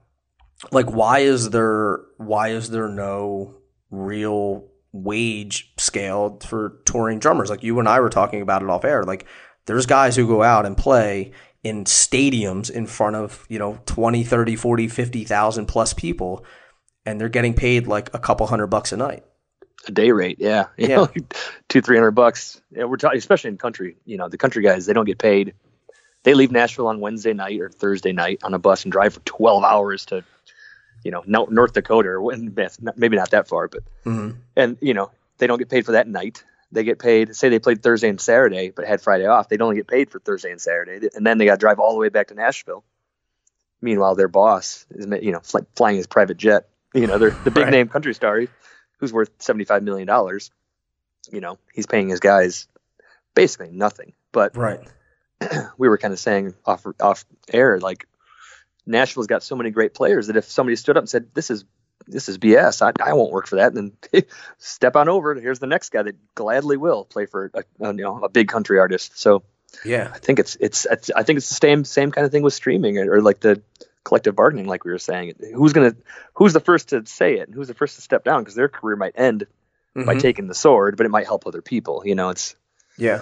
[0.72, 3.56] like why is there why is there no
[3.92, 8.86] real wage scale for touring drummers like you and I were talking about it off
[8.86, 9.26] air like
[9.66, 11.34] there's guys who go out and play
[11.66, 16.46] in stadiums in front of you know 20 30 40 50,000 plus people
[17.06, 19.24] and they're getting paid like a couple hundred bucks a night
[19.88, 20.38] a day rate.
[20.40, 20.96] Yeah, you Yeah.
[20.96, 21.08] know,
[21.70, 22.62] two three hundred bucks.
[22.72, 23.98] Yeah, we're talking, especially in country.
[24.06, 25.54] You know, the country guys they don't get paid.
[26.24, 29.20] They leave Nashville on Wednesday night or Thursday night on a bus and drive for
[29.22, 30.24] twelve hours to,
[31.04, 32.36] you know, North Dakota or
[32.96, 34.38] maybe not that far, but mm-hmm.
[34.56, 36.44] and you know they don't get paid for that night.
[36.72, 37.36] They get paid.
[37.36, 39.48] Say they played Thursday and Saturday, but had Friday off.
[39.50, 41.94] They'd only get paid for Thursday and Saturday, and then they got to drive all
[41.94, 42.84] the way back to Nashville.
[43.82, 46.68] Meanwhile, their boss is, you know, fly, flying his private jet.
[46.94, 47.72] You know, they're the big Right.
[47.72, 48.42] name country star
[49.00, 50.52] who's worth seventy-five million dollars.
[51.32, 52.68] You know, he's paying his guys
[53.36, 54.14] basically nothing.
[54.32, 54.80] But right
[55.78, 58.08] we were kind of saying off off air, like
[58.86, 61.66] Nashville's got so many great players that if somebody stood up and said, "This is
[62.08, 62.82] this is BS.
[62.82, 64.24] I, I won't work for that," And then
[64.58, 65.34] step on over.
[65.36, 68.48] Here's the next guy that gladly will play for a, a, you know a big
[68.48, 69.20] country artist.
[69.20, 69.44] So
[69.84, 72.44] yeah I think it's it's, it's I think it's the same same kind of thing
[72.44, 73.62] with streaming or, or like the
[74.04, 75.34] collective bargaining, like we were saying.
[75.54, 75.96] Who's gonna
[76.36, 78.70] who's the first to say it and who's the first to step down because their
[78.70, 79.48] career might end
[79.96, 80.20] by Mhm.
[80.22, 82.04] taking the sword, but it might help other people.
[82.06, 82.56] You know, it's
[82.98, 83.22] yeah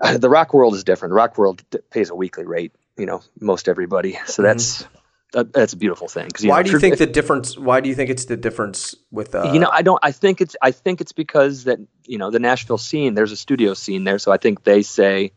[0.16, 1.10] the rock world is different.
[1.12, 2.72] The rock world d- pays a weekly rate.
[2.96, 4.18] You know, most everybody.
[4.26, 4.86] So that's
[5.32, 6.30] that, that's a beautiful thing.
[6.42, 9.34] Why know, do you think the difference why do you think it's the difference with
[9.34, 9.98] uh you know, I don't.
[10.02, 10.56] I think it's.
[10.62, 13.14] I think it's because that you know the Nashville scene.
[13.14, 15.32] There's a studio scene there, so I think they say,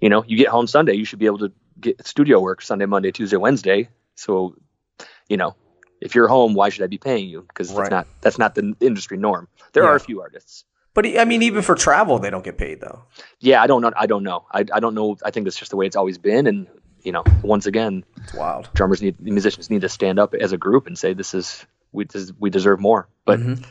[0.00, 2.86] you know, you get home Sunday, you should be able to get studio work Sunday,
[2.86, 3.88] Monday, Tuesday, Wednesday.
[4.16, 4.54] So,
[5.28, 5.54] you know,
[6.00, 7.42] if you're home, why should I be paying you?
[7.42, 7.84] Because Right.
[7.84, 9.48] that's not that's not the industry norm.
[9.72, 10.64] There are a few artists.
[10.94, 13.04] but I mean even for travel they don't get paid though
[13.40, 13.92] Yeah, I don't know.
[13.96, 14.44] I don't know.
[14.52, 15.16] I, I don't know.
[15.24, 16.46] I think that's just the way it's always been.
[16.46, 16.66] And
[17.02, 20.58] you know, once again, it's wild drummers need musicians need to stand up as a
[20.58, 22.06] group and say this is we
[22.38, 23.08] we deserve more.
[23.24, 23.64] But Mhm.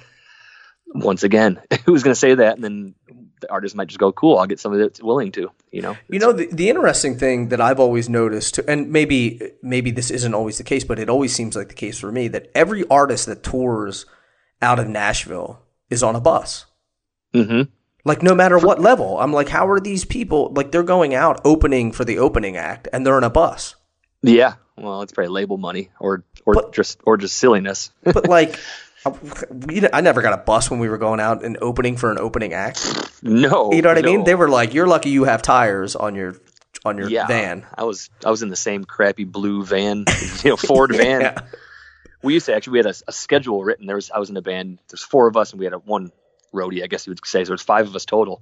[0.94, 2.56] once again, who's going to say that?
[2.56, 2.96] And then
[3.40, 6.20] the artist might just go, "Cool, I'll get somebody that's willing to." You know, You
[6.20, 10.58] know, the, the interesting thing that I've always noticed, and maybe maybe this isn't always
[10.58, 13.42] the case, but it always seems like the case for me that every artist that
[13.44, 14.06] tours
[14.62, 16.66] out of Nashville is on a bus.
[17.34, 17.64] hmm
[18.04, 20.52] Like no matter what level, I'm like, how are these people?
[20.56, 23.76] Like they're going out opening for the opening act, and they're in a bus.
[24.22, 24.56] yeah.
[24.78, 27.92] Well, it's probably label money or or But- just or just silliness.
[28.04, 28.58] But like,
[29.06, 29.10] I,
[29.52, 32.18] we, I never got a bus when we were going out and opening for an
[32.18, 32.84] opening act.
[33.22, 34.24] no, You know what I mean?
[34.24, 36.36] They were like, "You're lucky you have tires on your
[36.84, 40.06] on your yeah, van." I was I was in the same crappy blue van,
[40.44, 41.36] you know, Ford van.
[42.24, 43.86] We used to actually we had a, a schedule written.
[43.86, 44.80] There was I was in a band.
[44.90, 46.12] There's four of us, and we had a one
[46.54, 47.44] roadie, I guess you would say.
[47.44, 48.42] So there's five of us total,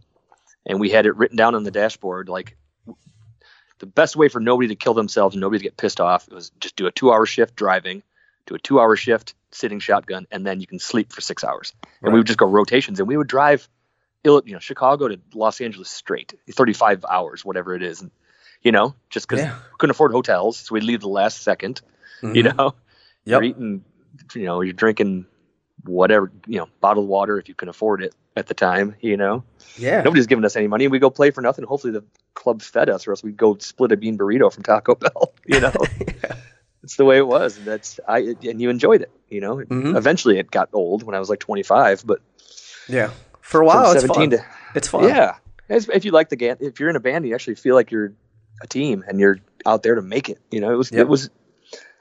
[0.66, 2.30] and we had it written down on the dashboard.
[2.30, 2.58] Like
[3.80, 6.52] the best way for nobody to kill themselves and nobody to get pissed off was
[6.60, 8.04] just do a two hour shift driving,
[8.46, 11.74] do a two hour shift sitting shotgun, and then you can sleep for six hours.
[12.02, 13.68] And we would just go rotations, and we would drive,
[14.24, 18.12] you know, Chicago to Los Angeles straight, 35 hours, whatever it is, and
[18.62, 19.56] you know, just because Yeah.
[19.56, 21.82] we couldn't afford hotels, so we'd leave the last 2nd
[22.22, 22.58] You mm-hmm.
[22.58, 22.76] know,
[23.24, 23.42] Yep.
[23.42, 23.86] you're eating,
[24.36, 25.26] you know, you're drinking
[25.84, 29.44] whatever, you know, bottled water if you can afford it at the time, you know.
[29.78, 30.02] Yeah.
[30.02, 30.86] Nobody's giving us any money.
[30.86, 31.66] And we go play for nothing.
[31.66, 34.96] Hopefully the club fed us or else we'd go split a bean burrito from Taco
[35.04, 35.74] Bell, you know.
[36.82, 37.58] It's the way it was.
[37.58, 39.58] And that's I and you enjoyed it, you know.
[39.58, 39.98] Mhm.
[39.98, 42.20] Eventually it got old when I was like 25, but
[42.88, 43.12] Yeah.
[43.42, 44.30] For a while, it's fun.
[44.30, 45.04] to It's fun.
[45.04, 45.36] yeah.
[45.68, 48.14] If you like the ga- if you're in a band, you actually feel like you're
[48.62, 50.40] a team and you're out there to make it.
[50.52, 51.02] You know, it was Yep.
[51.02, 51.30] it was.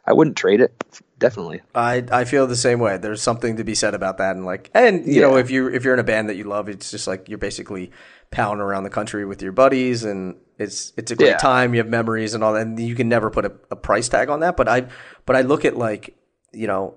[0.08, 0.72] I wouldn't trade it.
[1.18, 1.60] Definitely.
[1.74, 2.96] I I feel the same way.
[2.96, 5.84] There's something to be said about that, and like, and you know, if you if
[5.84, 7.90] you're in a band that you love, it's just like you're basically
[8.30, 11.36] pounding around the country with your buddies, and it's it's a great Yeah.
[11.36, 11.74] time.
[11.74, 14.28] You have memories and all that, and you can never put a, a price tag
[14.30, 14.56] on that.
[14.56, 14.86] But I
[15.26, 16.16] but I look at like
[16.52, 16.94] you know,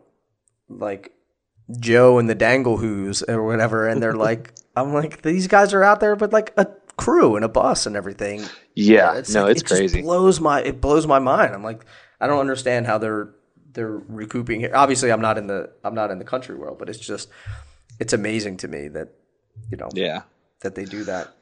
[0.69, 1.11] like
[1.79, 5.83] Joe and the Dangle Who's or whatever, and they're like, I'm like, these guys are
[5.83, 8.43] out there with like a crew and a bus and everything.
[8.75, 9.15] Yeah.
[9.17, 10.01] It's no, like- it's it just crazy.
[10.03, 11.53] blows my it blows my mind.
[11.53, 11.85] I'm like,
[12.21, 13.33] I don't understand how they're
[13.73, 14.71] they're recouping here.
[14.73, 17.29] Obviously, I'm not in the I'm not in the country world, but it's just
[17.99, 19.09] it's amazing to me that
[19.69, 20.21] you know yeah.
[20.61, 21.33] that they do that.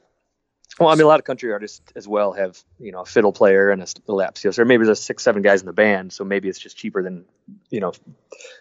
[0.80, 3.34] Well, I mean, a lot of country artists as well have, you know, a fiddle
[3.34, 4.54] player and a, a lap steel.
[4.54, 6.14] So maybe there's six, seven guys in the band.
[6.14, 7.26] So maybe it's just cheaper than,
[7.70, 7.92] you know,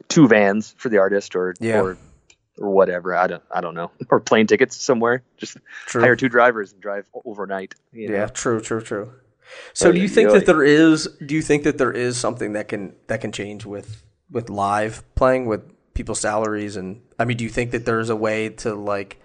[0.09, 1.81] two vans for the artist or, Yeah.
[1.81, 1.97] or,
[2.57, 3.15] or whatever.
[3.15, 3.93] I don't, I don't know.
[4.11, 5.23] Or plane tickets somewhere.
[5.37, 6.01] Just True.
[6.01, 7.75] hire two drivers and drive overnight.
[7.93, 8.15] You know?
[8.17, 9.13] Yeah, true, true, true.
[9.73, 11.09] So, do you think that there is?
[11.25, 15.03] Do you think that there is something that can that can change with with live
[15.15, 15.63] playing with
[15.95, 16.77] people's salaries?
[16.77, 19.19] And I mean, do you think that there's a way to like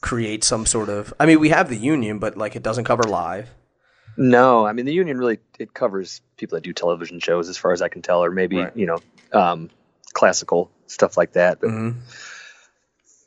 [0.00, 1.12] create some sort of?
[1.18, 3.48] I mean, we have the union, but like it doesn't cover live.
[4.18, 7.72] No, I mean, the union really, it covers people that do television shows as far
[7.72, 8.74] as I can tell, or maybe, Right.
[8.74, 8.98] you know,
[9.32, 9.68] um,
[10.14, 11.60] classical stuff like that.
[11.60, 11.96] But, Mhm.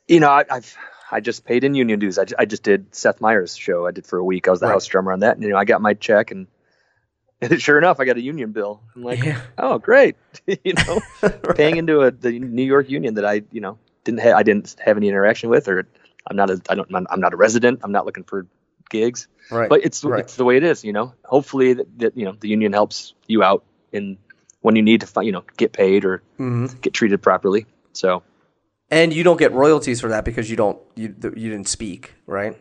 [0.08, 0.76] you know, I, I've,
[1.10, 2.18] I just paid in union dues.
[2.18, 3.86] I, I just did Seth Meyers' show.
[3.86, 4.46] I did for a week.
[4.48, 4.72] I was the Right.
[4.72, 5.34] house drummer on that.
[5.36, 6.46] And, you know, I got my check and,
[7.40, 8.82] and sure enough, I got a union bill.
[8.94, 9.40] I'm like, Yeah.
[9.58, 10.16] oh, great.
[10.46, 11.00] you know,
[11.54, 14.76] paying into a, the New York union that I, you know, didn't have, I didn't
[14.84, 15.86] have any interaction with, or
[16.26, 17.80] I'm not a, I don't, I'm not a resident.
[17.82, 18.46] I'm not looking for
[18.90, 20.20] gigs Right, but it's right.
[20.20, 21.14] it's the way it is, you know.
[21.24, 24.16] Hopefully that, that you know the union helps you out in
[24.60, 26.80] when you need to you know get paid or Mhm.
[26.80, 27.66] get treated properly.
[27.92, 28.22] So
[28.90, 32.56] And you don't get royalties for that because you don't you you didn't speak, right?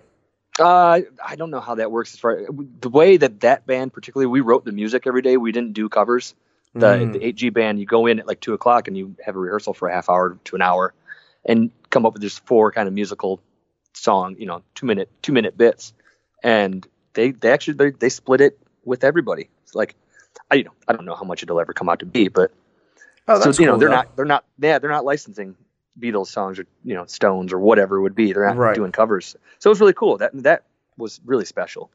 [0.60, 2.42] uh, I don't know how that works as far
[2.82, 5.38] the way that that band particularly we wrote the music every day.
[5.38, 6.36] We didn't do covers.
[6.74, 7.14] The Mm.
[7.14, 9.74] the 8G band, you go in at like two o'clock and you have a rehearsal
[9.74, 10.94] for a half hour to an hour,
[11.46, 13.42] and come up with just four kind of musical
[13.94, 15.94] song, you know, two minute two minute bits,
[16.44, 19.50] and they they actually they, they split it with everybody.
[19.64, 19.96] It's like
[20.52, 22.52] I you know I don't know how much it'll ever come out to be, but
[23.28, 23.96] Oh, so you know cool, they're though.
[23.96, 25.56] not they're not yeah they're not licensing
[26.00, 28.34] Beatles songs or you know Stones or whatever it would be.
[28.34, 28.76] They're not Right.
[28.76, 29.36] doing covers.
[29.60, 30.18] So it's really cool.
[30.18, 30.64] That that
[30.98, 31.90] was really special.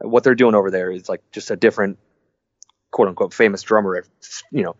[0.00, 1.98] What they're doing over there is like just a different
[2.90, 4.04] quote unquote famous drummer.
[4.50, 4.76] You know,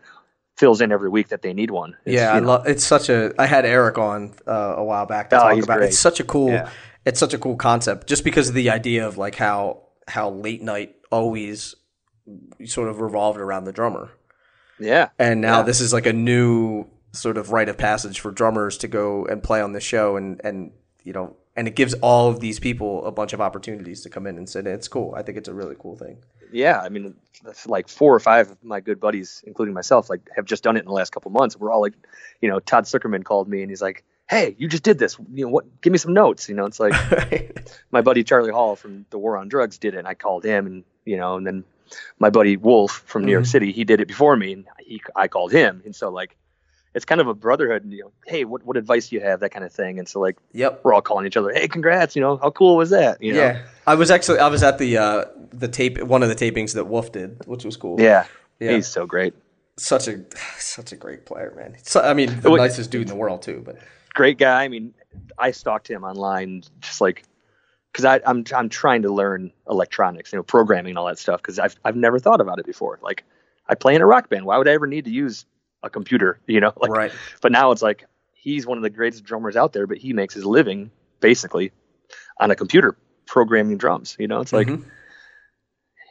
[0.57, 1.97] fills in every week that they need one.
[2.05, 2.67] It's, yeah, I know, love.
[2.67, 3.33] It's such a.
[3.39, 5.79] I had Eric on uh, a while back to Oh, talk about.
[5.79, 5.89] great.
[5.89, 6.51] It's such a cool.
[6.51, 6.71] Yeah.
[7.05, 10.61] It's such a cool concept, just because of the idea of like how how late
[10.63, 11.77] night always
[12.65, 14.11] sort of revolved around the drummer,
[14.81, 15.63] yeah, and now Yeah.
[15.63, 19.43] this is like a new sort of rite of passage for drummers to go and
[19.43, 20.73] play on the show, and and
[21.05, 24.27] you know, and it gives all of these people a bunch of opportunities to come
[24.27, 24.67] in and sit.
[24.67, 24.73] in.
[24.73, 25.15] It's cool.
[25.17, 26.19] I think it's a really cool thing.
[26.53, 26.81] yeah.
[26.81, 27.15] I mean,
[27.67, 30.81] like four or five of my good buddies, including myself, like have just done it
[30.81, 31.57] in the last couple months.
[31.57, 31.95] We're all like,
[32.41, 35.17] you know, Todd Sucherman called me and he's like, "Hey, you just did this.
[35.33, 35.81] You know what?
[35.81, 36.95] Give me some notes." You know, it's like.
[37.91, 40.67] my buddy Charlie Hall from the War on Drugs did it, and I called him,
[40.67, 41.65] and you know, and then
[42.19, 43.51] my buddy Wolf from New York mm-hmm.
[43.51, 46.37] City, he did it before me, and he, I called him, and so like,
[46.97, 47.85] it's kind of a brotherhood.
[47.85, 49.41] And, you know, hey, what what advice do you have?
[49.41, 50.81] That kind of thing, and so like, yep.
[50.83, 53.23] we're all calling each other, hey, congrats, you know, how cool was that?
[53.23, 53.41] You know?
[53.41, 56.73] Yeah, I was actually I was at the uh, the tape one of the tapings
[56.75, 58.01] that Wolf did, which was cool.
[58.01, 58.25] yeah,
[58.59, 58.73] Yeah.
[58.73, 59.35] he's so great,
[59.77, 60.25] such a
[60.59, 61.77] such a great player, man.
[61.83, 63.63] So, I mean, the Well, nicest dude in the world too.
[63.65, 63.77] But
[64.15, 64.65] great guy.
[64.65, 64.95] I mean,
[65.39, 67.23] I stalked him online, just like.
[67.93, 71.41] Because I'm I'm trying to learn electronics, you know, programming and all that stuff.
[71.41, 72.99] Because I've I've never thought about it before.
[73.01, 73.25] Like,
[73.69, 74.45] I play in a rock band.
[74.45, 75.47] Why would I ever need to use
[75.87, 76.39] a computer?
[76.47, 79.73] You know, like, right, But now it's like he's one of the greatest drummers out
[79.73, 81.73] there, but he makes his living basically
[82.39, 82.97] on a computer
[83.27, 84.17] programming drums.
[84.19, 84.85] You know, it's like Mhm.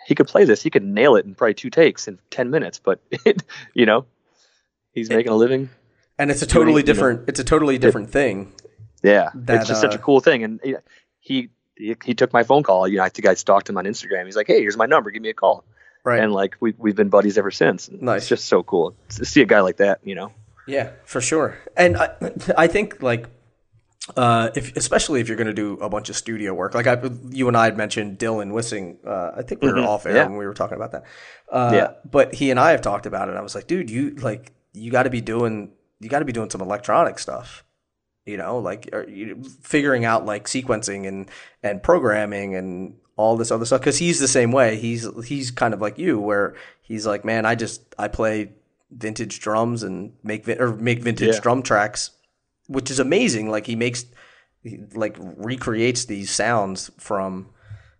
[0.07, 2.79] he could play this, he could nail it in probably two takes in ten minutes,
[2.79, 4.05] but it, you know,
[4.91, 5.69] he's making a living.
[6.17, 7.29] and it's a totally you know, different.
[7.29, 8.53] It's a totally different thing.
[9.03, 10.75] Yeah, That, it's just such uh, a cool thing, and he,
[11.19, 11.49] he
[12.03, 12.88] he took my phone call.
[12.88, 14.25] You know, I think I stalked him on Instagram.
[14.25, 15.11] He's like, "Hey, here's my number.
[15.11, 15.63] Give me a call."
[16.05, 16.21] Right.
[16.23, 17.89] And like we we've been buddies ever since.
[17.89, 18.21] And Nice.
[18.21, 19.99] It's just so cool to see a guy like that.
[20.03, 20.31] You know.
[20.67, 21.57] yeah, for sure.
[21.75, 22.09] And I,
[22.57, 23.27] I think like.
[24.15, 27.01] Uh, if especially if you're going to do a bunch of studio work, like I,
[27.31, 29.87] you and I had mentioned Dylan Wissing, uh, I think we were Mhm.
[29.87, 30.27] off air Yeah.
[30.27, 31.05] when we were talking about that.
[31.51, 31.87] Uh, Yeah.
[32.05, 33.35] But he and I have talked about it.
[33.35, 36.33] I was like, dude, you like you got to be doing you got to be
[36.33, 37.63] doing some electronic stuff.
[38.27, 41.27] You know, like are you, figuring out like sequencing and
[41.63, 43.82] and programming and all this other stuff.
[43.82, 44.78] Because he's the same way.
[44.78, 48.51] He's he's kind of like you, where he's like, man, I just I play
[48.91, 51.39] vintage drums and make or make vintage Yeah.
[51.41, 52.12] drum tracks,
[52.67, 53.49] which is amazing.
[53.49, 54.06] Like he makes
[54.63, 57.49] he, like recreates these sounds from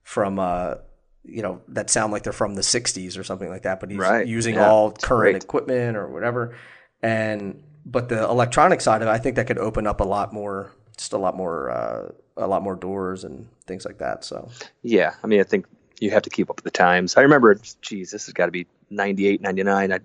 [0.04, 0.75] from uh
[1.23, 3.97] you know that sound like they're from the 60s or something like that but he's
[3.97, 4.28] Right.
[4.28, 5.43] using Yeah, all current great.
[5.43, 6.56] equipment or whatever
[7.01, 10.34] and but the electronic side of it i think that could open up a lot
[10.34, 14.49] more just a lot more uh, a lot more doors and things like that so
[14.84, 15.65] Yeah, I mean, I think
[15.99, 17.17] you have to keep up with the times.
[17.17, 19.93] I remember, geez, this has got to be 98, 99.
[19.93, 19.99] I,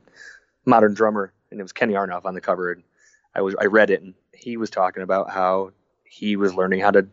[0.65, 2.73] modern drummer, and it was Kenny Aronoff on the cover.
[2.73, 2.83] And
[3.35, 5.73] I was, I read it, and he was talking about how
[6.05, 7.09] he was learning how to,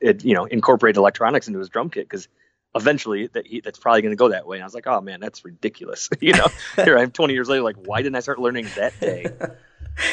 [0.00, 2.28] it, you know, incorporate electronics into his drum kit because
[2.74, 4.58] eventually that he, that's probably going to go that way.
[4.58, 6.08] And I was like, oh man, that's ridiculous.
[6.20, 6.46] you know,
[6.76, 9.26] here I am 20 years later, like, why didn't I start learning that day?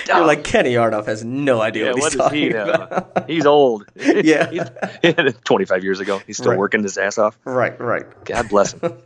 [0.08, 2.74] you're like Kenny Aronoff has no idea Yeah, what what he's he talking know?
[2.84, 3.86] about He's old.
[3.96, 4.50] Yeah.
[5.02, 6.60] He's- 25 years ago, he's still Right.
[6.60, 7.38] working his ass off.
[7.46, 8.94] right right God bless him.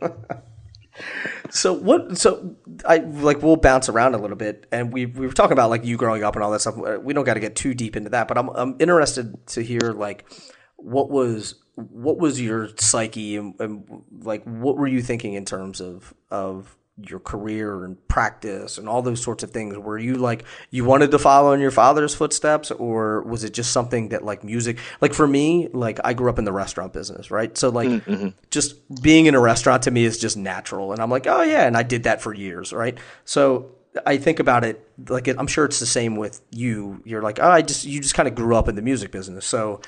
[1.50, 2.18] So what?
[2.18, 5.70] So I like we'll bounce around a little bit, and we we were talking about
[5.70, 6.76] like you growing up and all that stuff.
[6.78, 9.62] Uh, We don't got to get too deep into that, but I'm I'm interested to
[9.62, 10.30] hear like
[10.76, 15.80] what was what was your psyche and, and like what were you thinking in terms
[15.80, 16.76] of of
[17.08, 19.76] your career and practice and all those sorts of things.
[19.76, 23.72] Were you like you wanted to follow in your father's footsteps or was it just
[23.72, 27.30] something that like music like for me like i grew up in the restaurant business
[27.30, 27.56] right?
[27.56, 28.28] So like mm-hmm, mm-hmm.
[28.50, 31.66] just being in a restaurant to me is just natural and i'm like oh yeah
[31.66, 32.98] and i did that for years right?
[33.24, 33.72] So
[34.06, 37.02] i think about it like i'm sure it's the same with you.
[37.04, 39.46] You're like oh i just you just kind of grew up in the music business.
[39.46, 39.80] So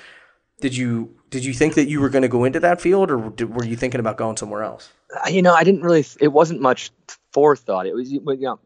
[0.63, 3.29] did you did you think that you were going to go into that field or
[3.31, 4.89] did, were you thinking about going somewhere else
[5.25, 6.07] I- you know, I didn't really.
[6.21, 6.91] It wasn't much
[7.33, 7.87] forethought.
[7.87, 8.59] It was, you know,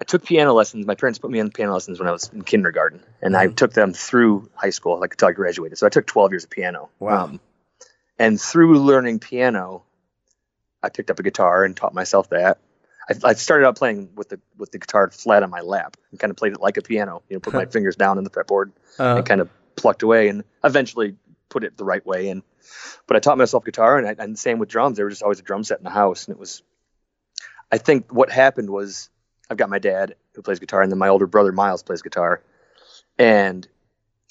[0.00, 0.86] I took piano lessons.
[0.86, 3.72] My parents put me in piano lessons when I was in kindergarten, and I took
[3.74, 5.76] them through high school, like until I graduated.
[5.76, 6.82] So I took 12 years of piano.
[6.82, 7.30] Um, Wow.
[8.18, 9.82] and through learning piano,
[10.82, 12.58] I picked up a guitar and taught myself that.
[13.10, 16.20] I, I started out playing with the with the guitar flat on my lap and
[16.20, 17.22] kind of played it like a piano.
[17.28, 20.28] You know, put my fingers down on the fretboard uh, and kind of plucked away
[20.28, 21.16] and eventually
[21.48, 22.42] put it the right way and
[23.06, 24.96] but I taught myself guitar and, I, and same with drums.
[24.96, 26.62] There was just always a drum set in the house and it was
[27.70, 29.08] I think what happened was
[29.50, 32.42] I've got my dad who plays guitar and then my older brother Miles plays guitar
[33.18, 33.66] and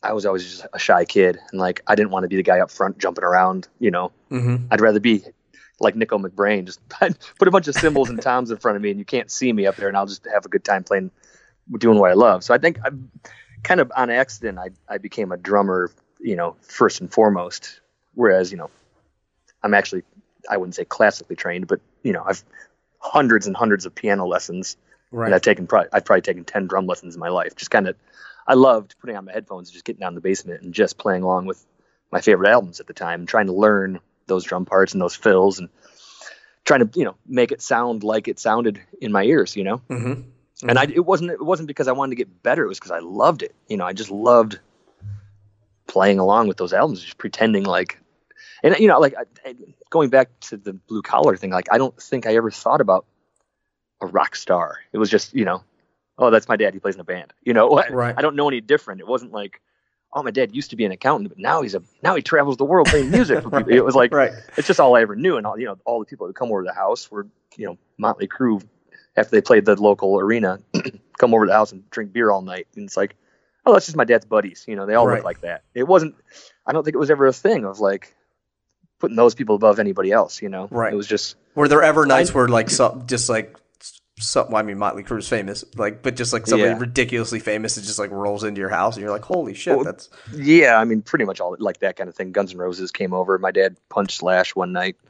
[0.03, 2.43] I was always just a shy kid and like I didn't want to be the
[2.43, 4.11] guy up front jumping around, you know.
[4.31, 4.67] mhm.
[4.69, 5.23] I'd rather be
[5.79, 6.79] like Nicko McBrain, just
[7.39, 9.51] put a bunch of cymbals and toms in front of me and you can't see
[9.51, 11.11] me up there and I'll just have a good time playing
[11.79, 12.43] doing what I love.
[12.43, 12.89] So I think I
[13.63, 17.81] kind of on accident I I became a drummer, you know, first and foremost.
[18.13, 18.69] Whereas, you know,
[19.63, 20.03] I'm actually
[20.49, 22.43] I wouldn't say classically trained, but you know, I've
[22.99, 24.75] hundreds and hundreds of piano lessons
[25.11, 27.55] right and I've taken probably I've probably taken ten drum lessons in my life.
[27.55, 27.95] Just kind of,
[28.47, 30.97] I loved putting on my headphones and just getting down in the basement and just
[30.97, 31.63] playing along with
[32.11, 35.15] my favorite albums at the time, and trying to learn those drum parts and those
[35.15, 35.69] fills and
[36.63, 39.81] trying to you know make it sound like it sounded in my ears, you know.
[39.89, 40.21] Mm-hmm.
[40.63, 40.69] Mhm.
[40.69, 42.63] And I it wasn't it wasn't because I wanted to get better.
[42.63, 43.53] It was because I loved it.
[43.67, 44.59] You know, I just loved
[45.87, 47.99] playing along with those albums, just pretending like.
[48.63, 49.55] And you know, like I, I-
[49.89, 53.05] going back to the blue collar thing, like I don't think I ever thought about
[54.01, 54.77] a rock star.
[54.91, 55.63] It was just, you know,
[56.17, 56.73] oh, that's my dad.
[56.73, 57.33] He plays in a band.
[57.43, 58.13] You know, Right.
[58.17, 58.99] I don't know any different.
[59.01, 59.61] It wasn't like,
[60.13, 62.57] oh, my dad used to be an accountant, but now he's a now he travels
[62.57, 63.71] the world playing music for people.
[63.73, 65.37] It was like, right it's just all I ever knew.
[65.37, 67.65] And all you know, all the people that come over to the house were, you
[67.67, 68.61] know, Motley Crue
[69.17, 70.59] after they played the local arena,
[71.17, 72.67] come over to the house and drink beer all night.
[72.75, 73.15] And it's like,
[73.65, 74.63] oh, that's just my dad's buddies.
[74.67, 75.15] You know, they all Right.
[75.17, 75.63] look like that.
[75.73, 76.15] It wasn't.
[76.65, 78.15] I don't think it was ever a thing of like
[78.99, 80.41] putting those people above anybody else.
[80.41, 80.93] You know, Right.
[80.93, 83.57] It was just Were there ever nights where like some just like
[84.19, 84.47] some?
[84.47, 86.79] Well, I mean, Motley Crue's famous, like, but just like somebody Yeah.
[86.79, 89.83] ridiculously famous that just like rolls into your house, and you're like, holy shit, Well,
[89.85, 92.31] that's Yeah, I mean, pretty much all like that kind of thing.
[92.31, 93.37] Guns N' Roses came over.
[93.39, 94.95] My dad punched Slash one night.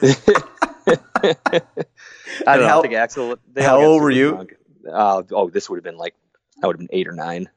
[2.46, 3.38] I how- think Axl.
[3.52, 4.46] They how old were you?
[4.90, 6.14] Uh, oh, this would have been like
[6.62, 7.48] I would have been eight or nine.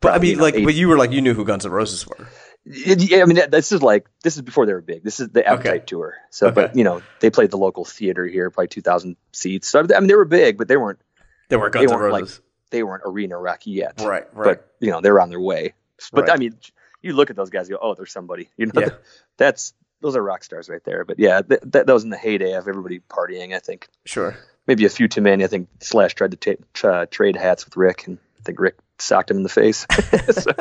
[0.00, 2.06] But I mean, like, eight- but you were like, you knew who Guns N' Roses
[2.06, 2.28] were.
[2.64, 5.02] Yeah, I mean, this is like this is before they were big.
[5.02, 5.84] This is the Appetite Okay.
[5.86, 6.16] tour.
[6.30, 9.68] So, but you know, they played the local theater here, probably two thousand seats.
[9.68, 11.00] So I mean, they were big, but they weren't
[11.48, 14.00] They were They Guns N' weren't, like, Roses, they weren't arena rock yet.
[14.00, 14.24] right?
[14.34, 14.44] Right.
[14.58, 15.72] But you know, they were on their way.
[16.12, 16.32] But Right.
[16.32, 16.56] I mean,
[17.00, 18.50] you look at those guys, you go, oh, there's somebody.
[18.58, 18.88] You know, Yeah.
[19.38, 21.04] that's those are rock stars right there.
[21.04, 23.54] But yeah, th- that, that was in the heyday of everybody partying.
[23.54, 24.36] I think sure.
[24.66, 25.44] maybe a few too many.
[25.44, 28.60] I think Slash tried to ta- tra- uh, trade hats with Rick, and I think
[28.60, 29.86] Rick socked him in the face.
[30.30, 30.52] so,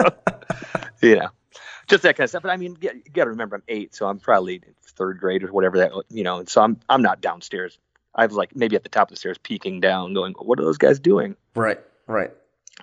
[1.02, 1.30] you know,
[1.88, 2.44] just that kind of stuff.
[2.44, 5.52] But I mean, you got to remember, I'm eight, so I'm probably third grade or
[5.52, 5.92] whatever that.
[6.10, 7.78] You know, and so I'm I'm not downstairs.
[8.14, 10.64] I was like maybe at the top of the stairs, peeking down, going, "What are
[10.64, 11.80] those guys doing?" Right.
[12.08, 12.32] Right.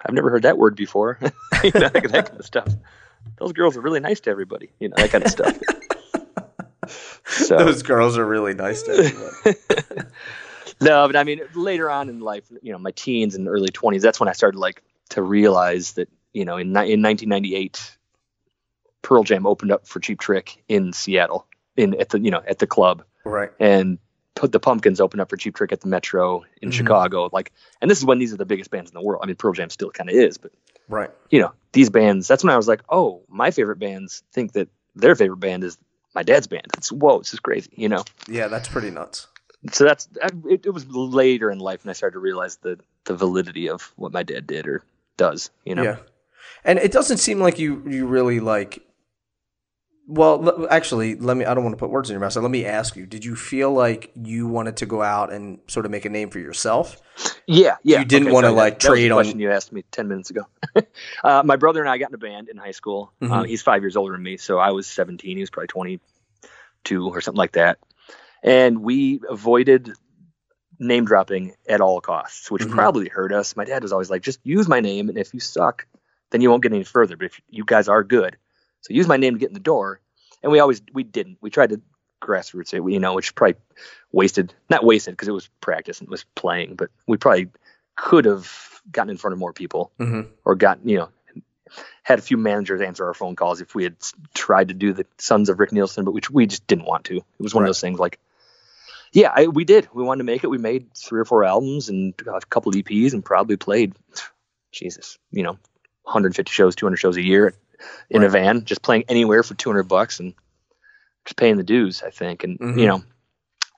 [0.05, 1.19] I've never heard that word before.
[1.65, 2.69] you know, that kind of stuff.
[3.39, 4.71] Those girls are really nice to everybody.
[4.81, 5.59] You know, that kind of stuff.
[7.27, 9.59] So Those girls are really nice to everybody.
[10.81, 14.03] no, but I mean, later on in life, you know, my teens and early twenties,
[14.03, 17.97] that's when I started like to realize that you know, in in 1998,
[19.03, 22.59] Pearl Jam opened up for Cheap Trick in Seattle, in at the you know at
[22.59, 23.51] the club Right.
[23.61, 23.99] and
[24.35, 26.73] put the Pumpkins open up for Cheap Trick at the Metro in Mhm.
[26.73, 27.29] Chicago.
[27.33, 29.21] Like, and this is when these are the biggest bands in the world.
[29.23, 30.51] I mean, Pearl Jam still kind of is, but
[30.89, 31.11] Right.
[31.31, 32.27] you know, these bands.
[32.27, 35.79] That's when I was like, oh, my favorite bands think that their favorite band is
[36.15, 36.67] my dad's band.
[36.77, 38.05] It's whoa, this is crazy, you know.
[38.29, 39.27] Yeah, that's pretty nuts.
[39.73, 40.09] So that's
[40.49, 43.93] it, it was later in life, and I started to realize the the validity of
[43.97, 44.83] what my dad did or
[45.17, 45.83] does, you know.
[45.83, 45.97] Yeah.
[46.65, 48.83] And it doesn't seem like you you really like
[50.07, 52.33] well, l- actually, let me I don't want to put words in your mouth.
[52.33, 55.59] So let me ask you, did you feel like you wanted to go out and
[55.67, 57.01] sort of make a name for yourself?
[57.47, 58.01] Yeah, yeah.
[58.01, 60.09] You didn't wanna, like, that, that was trade the on- question you asked me ten
[60.09, 60.43] minutes ago.
[61.25, 63.13] uh, my brother and I got in a band in high school.
[63.23, 63.49] Uh, Mhm.
[63.49, 65.37] he's five years older than me, so I was seventeen.
[65.37, 67.79] He was probably twenty-two or something like that.
[68.43, 69.93] And we avoided
[70.79, 72.71] name dropping at all costs, which Mhm.
[72.73, 73.57] probably hurt us.
[73.57, 75.87] My dad was always like, "Just use my name, and if you suck,
[76.31, 77.17] then you won't get any further.
[77.17, 78.37] But if you guys are good,
[78.85, 80.01] so use my name to get in the door."
[80.43, 81.39] And we always we didn't.
[81.41, 81.81] We tried to
[82.23, 83.57] grassroots it, you know, which probably
[84.13, 87.49] wasted not wasted because it was practice and it was playing, but we probably
[87.97, 90.29] could have gotten in front of more people Mm-hmm.
[90.45, 91.09] or gotten you know
[92.03, 93.97] had a few managers answer our phone calls if we had
[94.35, 97.17] tried to do the Sons of Rick Nielsen, but which we just didn't want to.
[97.17, 97.69] It was one Right.
[97.69, 98.19] of those things like,
[99.13, 99.89] yeah, I, we did.
[99.93, 100.49] We wanted to make it.
[100.49, 103.95] We made three or four albums and a couple of EPs and probably played,
[104.73, 105.53] Jesus, you know,
[106.03, 107.55] 150 shows, 200 shows a year
[108.11, 110.35] in a van, just playing anywhere for 200 bucks and
[111.25, 112.45] just paying the dues, I think.
[112.45, 112.79] And, Mhm.
[112.79, 113.03] you know,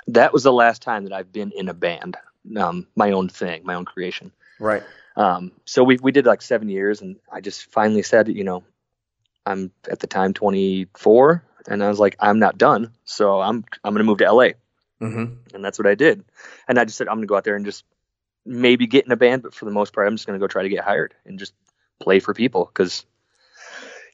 [0.09, 2.17] that was the last time that I've been in a band,
[2.57, 4.33] um, my own thing, my own creation.
[4.59, 4.83] Right.
[5.17, 8.65] Um, so we we did like seven years, and I just finally said, you know,
[9.47, 13.95] I'm at the time 24, and I was like, I'm not done, so I'm I'm
[13.95, 14.51] gonna move to LA,
[15.01, 15.55] Mm-hmm.
[15.55, 16.25] and that's what I did.
[16.69, 17.85] And I just said I'm gonna go out there and just
[18.45, 20.63] maybe get in a band, but for the most part, I'm just gonna go try
[20.63, 21.55] to get hired and just
[21.99, 23.07] play for people because,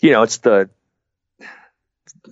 [0.02, 0.68] you know, it's the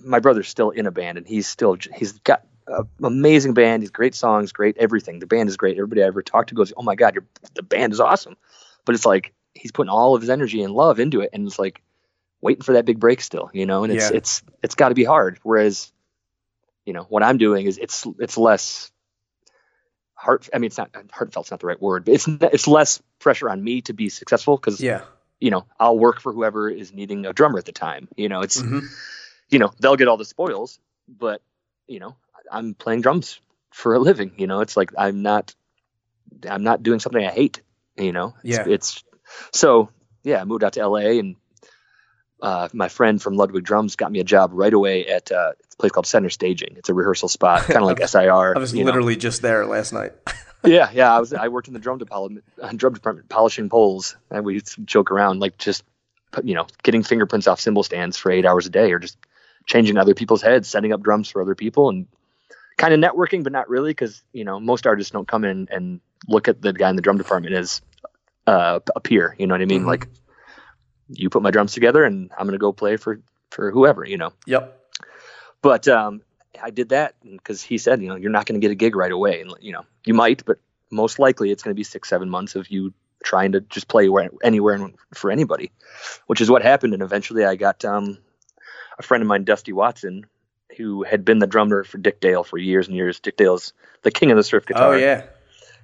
[0.03, 3.81] my brother's still in a band, and he's still he's got an amazing band.
[3.81, 5.19] He's great songs, great everything.
[5.19, 5.77] The band is great.
[5.77, 8.37] Everybody I ever talked to goes, "Oh my god, your the band is awesome."
[8.85, 11.57] But it's like he's putting all of his energy and love into it, and it's
[11.57, 11.81] like
[12.41, 13.83] waiting for that big break still, you know.
[13.83, 14.17] And it's Yeah.
[14.17, 15.39] it's it's got to be hard.
[15.43, 15.91] Whereas,
[16.85, 18.91] you know, what I'm doing is it's it's less
[20.13, 20.49] heart.
[20.53, 23.63] I mean, it's not heartfelt's not the right word, but it's it's less pressure on
[23.63, 25.03] me to be successful because Yeah.
[25.41, 28.07] You know I'll work for whoever is needing a drummer at the time.
[28.15, 28.85] You know, it's Mm-hmm.
[29.49, 30.79] you know they'll get all the spoils,
[31.09, 31.41] but
[31.87, 32.15] you know
[32.49, 33.39] I'm playing drums
[33.71, 34.31] for a living.
[34.37, 35.53] You know, it's like I'm not
[36.49, 37.61] I'm not doing something I hate.
[37.97, 38.65] You know, it's, Yeah.
[38.67, 39.03] it's
[39.51, 39.89] so
[40.23, 40.39] yeah.
[40.41, 41.19] I moved out to L.A.
[41.19, 41.35] and
[42.41, 45.75] uh, my friend from Ludwig Drums got me a job right away at uh, a
[45.77, 46.75] place called Center Staging.
[46.77, 48.55] It's a rehearsal spot, kind of like SIR.
[48.55, 48.85] I was you know.
[48.87, 50.13] literally just there last night.
[50.65, 51.15] yeah, yeah.
[51.15, 54.61] I was I worked in the drum department, uh, drum department polishing poles, and we
[54.85, 55.83] joke around like just
[56.43, 59.17] you know getting fingerprints off cymbal stands for eight hours a day, or just
[59.65, 62.07] changing other people's heads, setting up drums for other people, and
[62.77, 65.99] kind of networking, but not really, because you know most artists don't come in and
[66.27, 67.81] look at the guy in the drum department as
[68.47, 69.35] uh, a peer.
[69.39, 69.83] You know what I mean?
[69.83, 69.87] Mhm.
[69.87, 70.07] Like
[71.09, 74.05] you put my drums together, and I'm gonna go play for for whoever.
[74.05, 74.33] You know.
[74.45, 74.77] Yep.
[75.61, 76.21] But um,
[76.61, 78.95] I did that because he said, you know, you're not going to get a gig
[78.95, 80.57] right away, and you know, you might, but
[80.89, 82.93] most likely it's going to be six, seven months of you
[83.23, 85.71] trying to just play where, anywhere and for anybody,
[86.27, 86.93] which is what happened.
[86.93, 88.17] And eventually, I got um,
[88.97, 90.25] a friend of mine, Dusty Watson,
[90.77, 93.19] who had been the drummer for Dick Dale for years and years.
[93.19, 95.23] Dick Dale's the king of the surf guitar Oh yeah.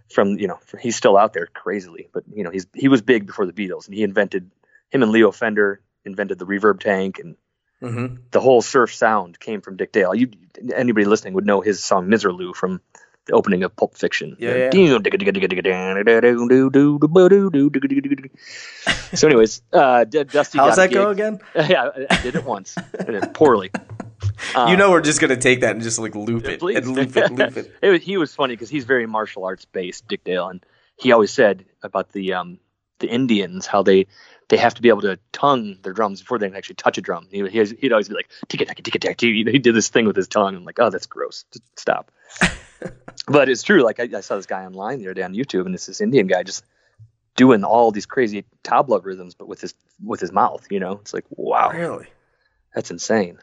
[0.09, 3.27] from you know he's still out there crazily but you know he's he was big
[3.27, 4.49] before the beatles and he invented
[4.89, 7.35] him and leo fender invented the reverb tank and
[7.81, 8.15] Mm-hmm.
[8.31, 10.31] the whole surf sound came from dick dale you
[10.73, 12.81] anybody listening would know his song miserlou from
[13.25, 14.69] the opening of pulp fiction Yeah,
[19.13, 21.39] so anyways uh dusty How's that go again?
[21.55, 23.69] yeah I- did it once it poorly
[24.55, 26.77] Uh, you know we're just gonna take that and just like loop it please.
[26.77, 27.71] and loop it, loop it.
[27.83, 30.63] It was, he was funny because he's very martial arts based, Dick Dale, and
[30.95, 32.59] he always said about the um,
[32.99, 34.07] the Indians how they
[34.49, 37.01] they have to be able to tongue their drums before they can actually touch a
[37.01, 37.27] drum.
[37.31, 39.19] He, he he'd always be like tick tack tick tack.
[39.19, 40.55] He he did this thing with his tongue.
[40.55, 41.45] I'm like, oh, that's gross.
[41.51, 42.11] Just stop.
[43.27, 43.83] but it's true.
[43.83, 46.01] Like I, I saw this guy online the other day on YouTube, and it's this
[46.01, 46.63] Indian guy just
[47.35, 49.73] doing all these crazy tabla rhythms, but with his
[50.03, 50.65] with his mouth.
[50.69, 52.07] You know, it's like wow, Really?
[52.73, 53.39] that's insane.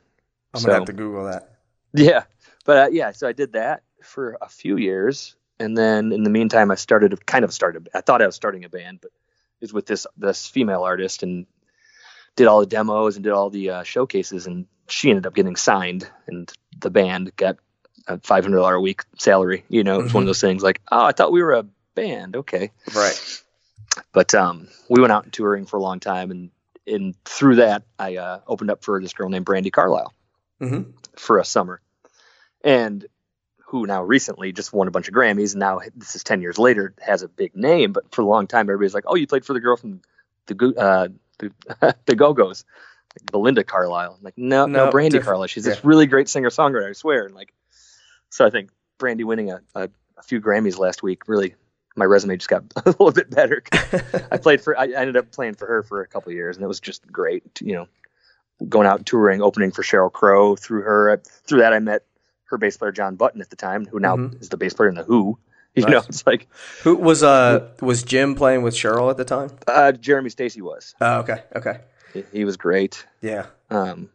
[0.55, 1.51] I'm So- gonna have to Google that.
[1.93, 2.25] Yeah,
[2.65, 6.31] but uh, yeah, so I did that for a few years, and then in the
[6.31, 7.89] meantime, I started kind of started.
[7.95, 9.11] I thought I was starting a band, but
[9.65, 11.47] was with this this female artist, and
[12.37, 15.57] did all the demos and did all the uh, showcases, and she ended up getting
[15.57, 17.57] signed, and the band got
[18.07, 19.65] a five hundred dollar a week salary.
[19.69, 21.67] You know, it was one of those things like, oh, I thought we were a
[21.95, 23.43] band, okay, Right.
[24.13, 26.51] but um, we went out touring for a long time, and
[26.87, 30.13] and through that, I uh, opened up for this girl named Brandi Carlile
[30.61, 30.91] Mm-hmm.
[31.17, 31.81] for a summer.
[32.63, 33.07] and
[33.67, 35.53] who now recently just won a bunch of Grammys.
[35.53, 38.47] And now this is ten years later, has a big name, but for a long
[38.47, 40.01] time everybody's like, "Oh, you played for the girl from
[40.47, 41.09] the Go- uh,
[41.39, 42.65] the, the Go Go's."
[43.21, 44.17] Like Belinda Carlisle.
[44.19, 45.27] I'm like, no, no, No, Brandi different.
[45.27, 45.47] Carlile.
[45.47, 45.75] She's Yeah.
[45.75, 47.27] this really great singer songwriter, I swear.
[47.27, 47.53] And like,
[48.31, 49.89] so I think Brandi winning a, a,
[50.19, 51.55] a few Grammys last week really,
[51.95, 53.63] my resume just got a little bit better.
[54.33, 56.65] I played for, I ended up playing for her for a couple of years, and
[56.65, 57.45] it was just great.
[57.61, 57.89] You know,
[58.69, 60.57] going out touring, opening for Sheryl Crow.
[60.57, 62.03] Through her, through that, I met
[62.55, 64.41] her bass player Jon Button at the time, who now Mhm.
[64.41, 65.39] is the bass player in the Who.
[65.77, 65.91] You Nice.
[65.91, 66.47] know, it's like
[66.85, 69.51] Who was uh was Jim playing with Sheryl at the time?
[69.67, 70.95] uh, Jeremy Stacey was.
[71.01, 71.81] Oh, okay, okay,
[72.13, 73.05] He, he was great.
[73.21, 73.47] yeah.
[73.71, 74.09] Um,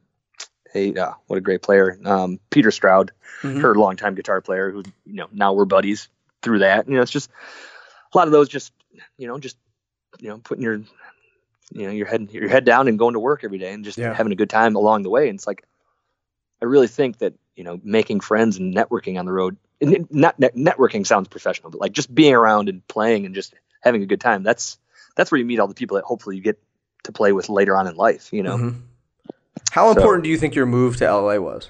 [0.72, 2.00] hey, uh, what a great player.
[2.06, 3.12] Um, Peter Stroud,
[3.44, 3.62] Mhm.
[3.62, 6.08] her longtime guitar player, who you know now we're buddies
[6.42, 6.88] through that.
[6.88, 7.30] You know, it's just
[8.14, 8.48] a lot of those.
[8.48, 8.72] Just
[9.18, 9.58] you know, just
[10.20, 10.76] you know, putting your
[11.74, 13.98] you know your head your head down and going to work every day and just
[13.98, 14.14] Yeah.
[14.14, 15.28] having a good time along the way.
[15.28, 15.66] And it's like
[16.62, 19.58] I really think that you know making friends and networking on the road.
[19.82, 23.54] And not net, networking sounds professional, but like just being around and playing and just
[23.82, 24.44] having a good time.
[24.44, 24.78] That's
[25.16, 26.58] that's where you meet all the people that hopefully you get
[27.04, 28.32] to play with later on in life.
[28.32, 28.58] You know.
[28.58, 28.82] Mhm.
[29.72, 31.70] How So- important do you think your move to LA was?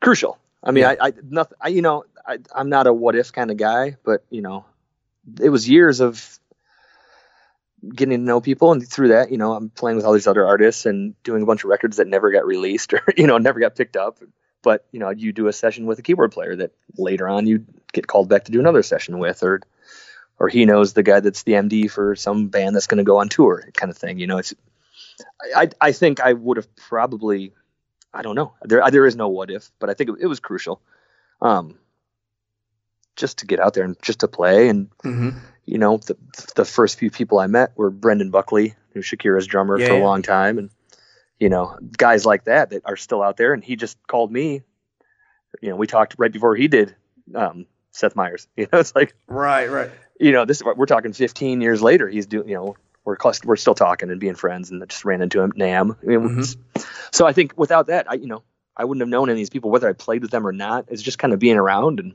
[0.00, 0.36] crucial.
[0.64, 0.94] I mean, Yeah.
[1.00, 3.96] I, I, nothing, I, you know, I, I'm not a what if kind of guy,
[4.04, 4.64] but you know,
[5.40, 6.38] it was years of
[7.94, 10.46] getting to know people, and through that, you know, I'm playing with all these other
[10.46, 13.60] artists and doing a bunch of records that never got released or you know never
[13.60, 14.18] got picked up.
[14.62, 17.64] But you know, you do a session with a keyboard player that later on you
[17.92, 19.60] get called back to do another session with, or
[20.38, 23.18] or he knows the guy that's the MD for some band that's going to go
[23.18, 24.18] on tour, kind of thing.
[24.18, 24.54] You know, it's
[25.56, 27.52] I I, think I would have probably
[28.14, 28.52] I don't know.
[28.62, 30.80] There there is no what if, but I think it, it was crucial.
[31.40, 31.78] Um,
[33.16, 35.38] just to get out there and just to play, and Mm-hmm.
[35.64, 36.16] you know, the
[36.54, 39.98] the first few people I met were Brendan Buckley, who's Shakira's drummer Yeah, for a
[39.98, 40.02] yeah.
[40.04, 40.70] long time, and
[41.42, 43.52] you know, guys like that that are still out there.
[43.52, 44.62] And he just called me.
[45.60, 46.94] You know, we talked right before he did.
[47.34, 48.46] Um, Seth Meyers.
[48.56, 49.90] You know, it's like Right, right.
[50.20, 52.08] you know, this we're talking 15 years later.
[52.08, 55.20] He's doing, you know, we're we're still talking and being friends, and I just ran
[55.20, 55.96] into him, Nam.
[56.00, 56.56] I mean, Mhm.
[57.10, 58.44] So I think without that, I you know,
[58.76, 60.84] I wouldn't have known any of these people whether I played with them or not.
[60.88, 62.14] It's just kind of being around and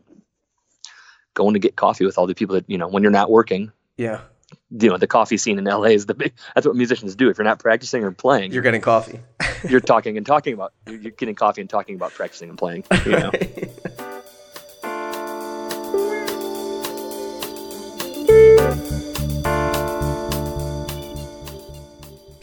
[1.34, 3.74] going to get coffee with all the people that you know when you're not working.
[3.98, 4.22] Yeah,
[4.70, 6.34] You know, the coffee scene in LA is the big.
[6.54, 7.30] That's what musicians do.
[7.30, 9.22] If you're not practicing or playing, you're getting coffee.
[9.70, 10.74] you're, talking and talking about.
[10.86, 12.84] You're you're getting coffee and talking about practicing and playing.
[13.06, 13.32] You know.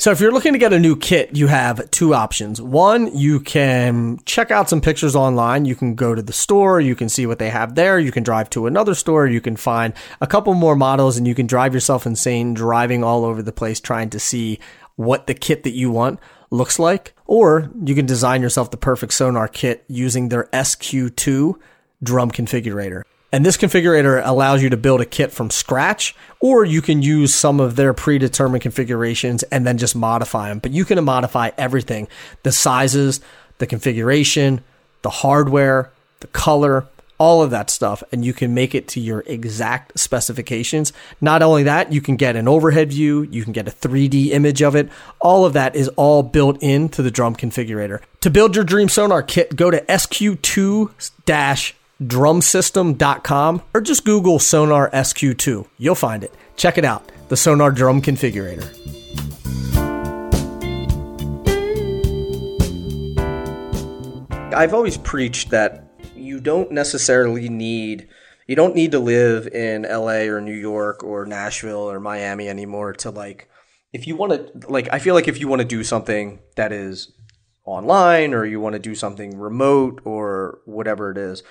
[0.04, 2.60] So if you're looking to get a new kit, you have two options.
[2.60, 5.64] One, you can check out some pictures online.
[5.64, 7.98] You can go to the store, you can see what they have there.
[7.98, 11.34] You can drive to another store, you can find a couple more models and you
[11.34, 14.60] can drive yourself insane driving all over the place trying to see
[14.96, 17.14] what the kit that you want looks like.
[17.24, 21.54] Or you can design yourself the perfect Sonor kit using their SQ2
[22.02, 23.04] drum configurator.
[23.34, 27.34] And this configurator allows you to build a kit from scratch, or you can use
[27.34, 30.60] some of their predetermined configurations and then just modify them.
[30.60, 32.06] But you can modify everything
[32.44, 33.20] the sizes,
[33.58, 34.62] the configuration,
[35.02, 36.86] the hardware, the color,
[37.18, 38.04] all of that stuff.
[38.12, 40.92] And you can make it to your exact specifications.
[41.20, 44.62] Not only that, you can get an overhead view, you can get a 3D image
[44.62, 44.88] of it.
[45.20, 48.00] All of that is all built into the drum configurator.
[48.20, 51.10] To build your dream Sonor kit, go to SQ2
[52.02, 55.66] drumsystem.com or just Google Sonor SQ2.
[55.78, 56.34] You'll find it.
[56.56, 57.10] Check it out.
[57.28, 58.68] The Sonor Drum Configurator.
[64.54, 68.08] I've always preached that you don't necessarily need
[68.46, 72.92] you don't need to live in LA or New York or Nashville or Miami anymore
[72.94, 73.48] to like
[73.92, 76.72] if you want to like I feel like if you want to do something that
[76.72, 77.12] is
[77.64, 81.42] online or you want to do something remote or whatever it is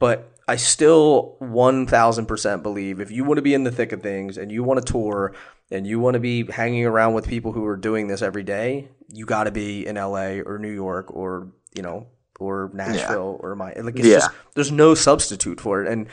[0.00, 4.36] but I still 1000% believe if you want to be in the thick of things
[4.36, 5.32] and you want to tour
[5.70, 8.88] and you want to be hanging around with people who are doing this every day,
[9.12, 12.06] you got to be in LA or New York or, you know,
[12.40, 14.18] or Nashville or my like it's Yeah.
[14.18, 16.08] just there's no substitute for it and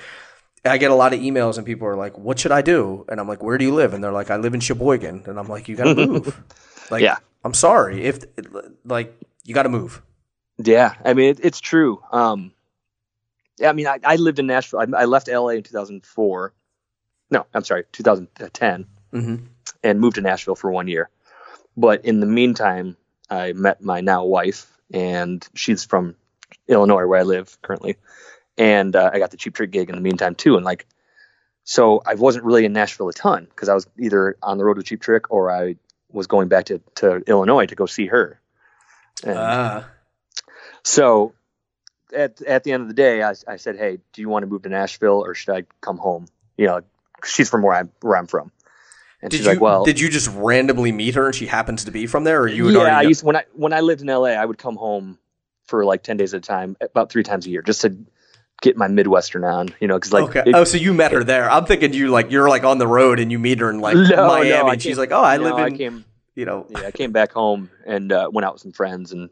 [0.65, 3.21] I get a lot of emails and people are like, "What should I do?" And
[3.21, 5.47] I'm like, "Where do you live?" And they're like, "I live in Sheboygan." And I'm
[5.47, 6.37] like, "You got to move."
[6.91, 7.17] like Yeah.
[7.45, 8.19] I'm sorry if
[8.83, 9.15] like
[9.45, 10.01] you got to move.
[10.57, 12.01] Yeah, I mean it, it's true.
[12.11, 12.51] Um, yeah,
[13.63, 14.79] I mean I, I lived in Nashville.
[14.79, 16.53] I, I left LA in 2004.
[17.29, 19.47] No, I'm sorry, 2010, Mhm.
[19.83, 21.09] and moved to Nashville for one year.
[21.75, 22.95] But in the meantime,
[23.29, 26.15] I met my now wife, and she's from
[26.67, 27.97] Illinois, where I live currently.
[28.57, 30.55] And uh, I got the Cheap Trick gig in the meantime too.
[30.55, 30.87] And like,
[31.65, 34.77] so I wasn't really in Nashville a ton because I was either on the road
[34.77, 35.75] with Cheap Trick or I
[36.11, 38.39] was going back to, to Illinois to go see her.
[39.23, 39.89] And, Ah.
[40.83, 41.33] so
[42.13, 44.47] at at the end of the day, I, I said, "Hey, do you want to
[44.47, 46.27] move to Nashville or should I come home?"
[46.57, 46.81] You know,
[47.25, 48.51] she's from where I'm where I'm from,
[49.21, 51.85] and Did she's you like, "Well, did you just randomly meet her and she happens
[51.85, 54.01] to be from there, or you yeah." already I used when I when I lived
[54.01, 55.17] in LA, I would come home
[55.65, 57.95] for like ten days at a time, about three times a year, just to
[58.61, 59.69] get my Midwestern on.
[59.79, 60.43] You know, because like okay.
[60.49, 61.49] it- oh, so you met her there?
[61.49, 63.95] I'm thinking you like you're like on the road and you meet her in like
[63.95, 66.05] No, Miami, no, and she's like, "Oh, I no, live in I came
[66.35, 69.29] you know." yeah, I came back home and uh, went out with some friends, and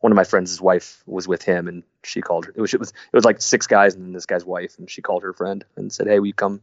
[0.00, 2.52] one of my friends' wife was with him, and she called her.
[2.54, 4.90] It was it was it was like six guys and then this guy's wife, and
[4.90, 6.60] she called her friend and said, "Hey, will you come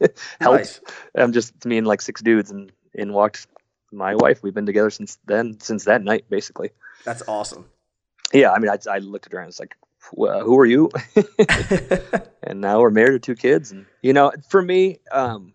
[0.40, 0.80] help?" Nice.
[1.14, 3.46] I'm just me and like six dudes, and in walked
[3.92, 4.42] my wife.
[4.42, 6.70] We've been together since then, since that night, basically.
[7.04, 7.66] That's awesome.
[8.32, 9.76] Yeah, I mean, I, I looked at her and was like,
[10.12, 10.90] well, "Who are you?"
[12.42, 15.54] and now we're married with two kids, and you know, for me, um,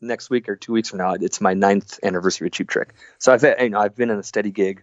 [0.00, 2.94] next week or two weeks from now, it's my ninth anniversary of Cheap Trick.
[3.18, 4.82] So I've you know I've been in a steady gig.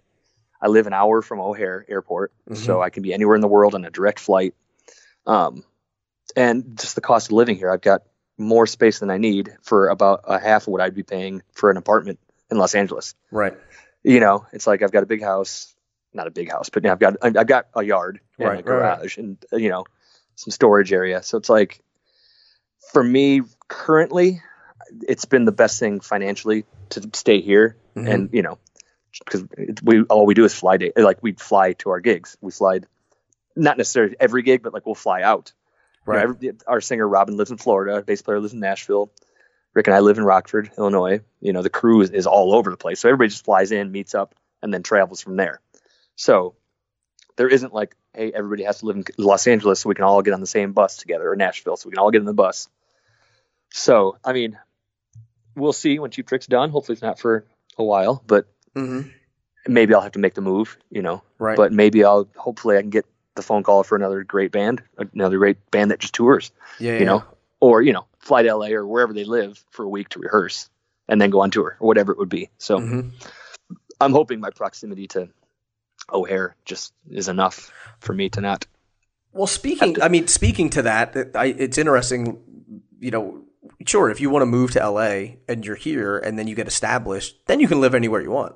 [0.62, 3.76] I live an hour from O'Hare Airport, so I can be anywhere in the world
[3.76, 4.54] on a direct flight.
[5.26, 5.64] Um,
[6.36, 8.04] and just the cost of living here, I've got
[8.38, 11.70] more space than I need for about a half of what I'd be paying for
[11.72, 13.16] an apartment in Los Angeles.
[13.32, 13.58] Right.
[14.04, 15.74] You know, it's like I've got a big house,
[16.14, 18.80] not a big house, but I've got I've got a yard and Right, a right,
[18.80, 19.00] right.
[19.00, 19.86] garage and you know
[20.36, 21.24] some storage area.
[21.24, 21.82] So it's like
[22.94, 24.42] for me currently,
[25.08, 28.10] it's been the best thing financially to stay here, Mhm.
[28.14, 28.60] and you know,
[29.20, 29.44] because
[29.84, 30.92] we all we do is fly day.
[30.96, 32.38] Like we fly to our gigs.
[32.42, 32.82] We fly,
[33.56, 35.54] not necessarily every gig, but like we'll fly out.
[36.06, 38.02] You know, every- our singer Robin lives in Florida.
[38.02, 39.12] Bass player lives in Nashville.
[39.74, 41.22] Rick and I live in Rockford, Illinois.
[41.40, 43.00] You know, the crew is, is all over the place.
[43.00, 45.62] So everybody just flies in, meets up, and then travels from there.
[46.16, 46.56] So
[47.36, 50.22] there isn't like, hey, everybody has to live in Los Angeles so we can all
[50.24, 52.34] get on the same bus together, or Nashville so we can all get in the
[52.34, 52.68] bus.
[53.70, 54.58] So, I mean,
[55.56, 56.72] we'll see when Cheap Trick's done.
[56.72, 57.46] Hopefully, it's not for
[57.78, 58.48] a while, but
[58.78, 59.10] Mm-hmm.
[59.68, 61.24] maybe I'll have to make the move, you know.
[61.40, 61.58] Right.
[61.58, 63.06] But maybe I'll, hopefully, I can get
[63.36, 64.82] the phone call for another great band,
[65.14, 67.24] another great band that just tours yeah, you know,
[67.60, 70.70] or you know, fly to LA or wherever they live for a week to rehearse
[71.08, 72.50] and then go on tour or whatever it would be.
[72.58, 73.12] So Mhm.
[74.02, 75.30] I'm hoping my proximity to
[76.12, 78.66] O'Hare just is enough for me to not.
[79.34, 82.40] Well, speaking, I mean, speaking to that, that I, it's interesting.
[83.00, 83.42] You know,
[83.86, 86.68] sure, if you want to move to LA and you're here, and then you get
[86.68, 88.56] established, then you can live anywhere you want.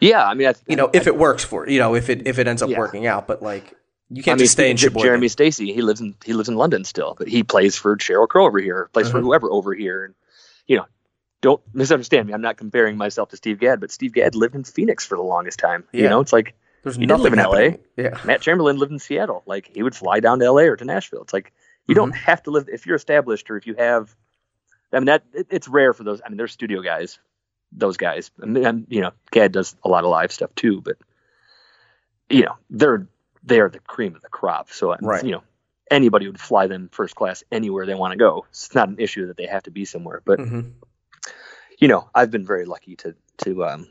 [0.00, 2.38] Yeah, I mean, I, You know, if it works for you know, if it if
[2.38, 2.78] it ends up Yeah.
[2.78, 3.26] working out.
[3.26, 3.74] But like,
[4.08, 5.06] you can't mean, just stay in Sheboygan.
[5.06, 8.28] Jeremy Stacey, he lives in he lives in London still, but he plays for Sheryl
[8.28, 9.26] Crow over here, plays for Uh-huh.
[9.26, 10.14] whoever over here, and
[10.66, 10.86] you know.
[11.42, 12.34] Don't misunderstand me.
[12.34, 15.22] I'm not comparing myself to Steve Gadd, but Steve Gadd lived in Phoenix for the
[15.22, 15.84] longest time.
[15.90, 17.78] You know, it's like There's he didn't live in LA.
[17.96, 19.42] Yeah, Matt Chamberlain lived in Seattle.
[19.46, 21.22] Like he would fly down to LA or to Nashville.
[21.22, 21.54] It's like
[21.88, 24.14] you don't have to live if you're established or if you have.
[24.92, 26.20] I mean that it, it's rare for those.
[26.24, 27.18] I mean, they're studio guys.
[27.72, 28.30] Those guys.
[28.42, 30.96] I mean, you know, Gadd does a lot of live stuff too, but
[32.28, 33.06] you know, they're
[33.42, 34.70] they are the cream of the crop.
[34.70, 35.24] So Right.
[35.24, 35.42] you know,
[35.90, 38.46] anybody would fly them first class anywhere they want to go.
[38.50, 40.20] It's not an issue that they have to be somewhere.
[40.24, 40.72] But Mhm.
[41.78, 43.14] you know, I've been very lucky to
[43.44, 43.88] to um,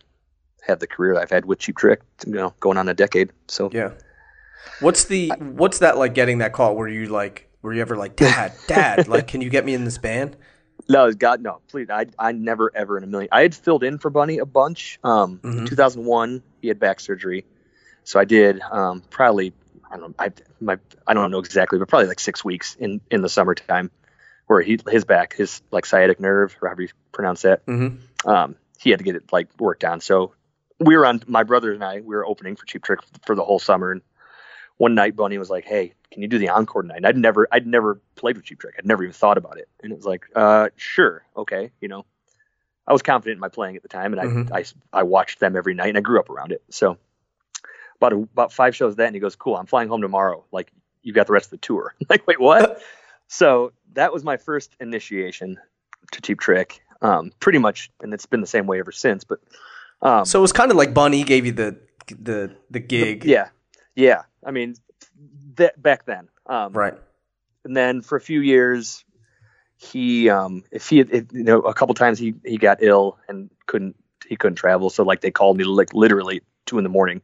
[0.61, 2.01] have the career I've had with Cheap Trick.
[2.25, 3.31] You know, going on a decade.
[3.47, 3.91] So yeah.
[4.81, 6.13] What's the what's that like?
[6.13, 6.75] Getting that call?
[6.75, 9.85] Were you like, were you ever like, Dad, Dad, like, can you get me in
[9.85, 10.35] this band?
[10.89, 11.89] No, God, no, please.
[11.89, 13.29] I, I never, ever in a million.
[13.31, 14.99] I had filled in for Bunny a bunch.
[15.03, 15.59] Um, Mhm.
[15.59, 17.45] in 2001, he had back surgery,
[18.03, 19.53] so I did um, probably.
[19.91, 20.15] I don't know.
[20.19, 20.77] I my
[21.07, 23.89] I don't know exactly, but probably like six weeks in in the summertime,
[24.47, 27.65] where he his back, his like sciatic nerve, or however you pronounce that.
[27.65, 28.29] Mm-hmm.
[28.29, 29.99] Um, he had to get it like worked on.
[30.01, 30.33] So
[30.79, 31.21] we were on.
[31.27, 34.01] My brother and I we were opening for Cheap Trick for the whole summer, and
[34.77, 37.47] one night Bunny was like, "Hey, can you do the encore tonight?" And I'd never,
[37.51, 38.75] I'd never played with Cheap Trick.
[38.77, 42.05] I'd never even thought about it, and it was like, "Uh, sure, okay." You know,
[42.87, 44.51] I was confident in my playing at the time, and I, Mhm.
[44.51, 46.63] I, I watched them every night, and I grew up around it.
[46.69, 46.97] So
[47.97, 50.43] about a, about five shows that, and he goes, "Cool, I'm flying home tomorrow.
[50.51, 50.71] Like,
[51.03, 52.81] you got the rest of the tour." like, wait, what?
[53.27, 55.59] so that was my first initiation
[56.11, 56.81] to Cheap Trick.
[57.01, 59.23] Um, pretty much, and it's been the same way ever since.
[59.23, 59.39] But
[60.01, 61.77] um, So it was kind of like Bunny gave you the
[62.19, 63.49] the the gig, yeah,
[63.95, 64.23] yeah.
[64.43, 64.75] I mean,
[65.59, 66.27] that back then.
[66.45, 66.95] Um, right?
[67.63, 69.03] and then for a few years
[69.77, 73.95] he um if he you know a couple times he he got ill and couldn't
[74.27, 74.89] he couldn't travel.
[74.89, 77.21] So like they called me like literally two in the morning.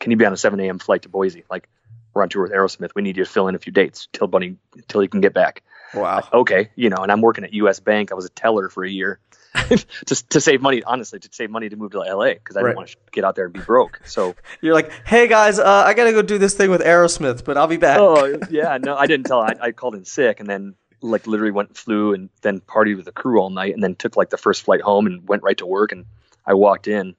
[0.00, 1.44] Can you be on a 7 a.m flight to boise?
[1.50, 1.68] Like
[2.14, 2.90] we're on tour with aerosmith.
[2.94, 4.08] We need you to fill in a few dates.
[4.12, 4.56] Till bunny
[4.88, 5.62] till he can get back
[5.94, 6.26] Wow.
[6.32, 8.90] okay you know and i'm working at us bank i was a teller for a
[8.90, 9.20] year
[10.06, 12.68] just to save money honestly to save money to move to la because i Right.
[12.70, 15.84] didn't want to get out there and be broke so You're like, hey guys, uh,
[15.86, 17.98] I gotta go do this thing with Aerosmith, but I'll be back.
[18.00, 19.40] oh yeah, no, I didn't tell.
[19.40, 23.04] I, I called in sick, and then like literally went flew and then partied with
[23.04, 25.56] the crew all night, and then took like the first flight home and went right
[25.58, 25.92] to work.
[25.92, 26.06] And
[26.44, 27.14] I walked in,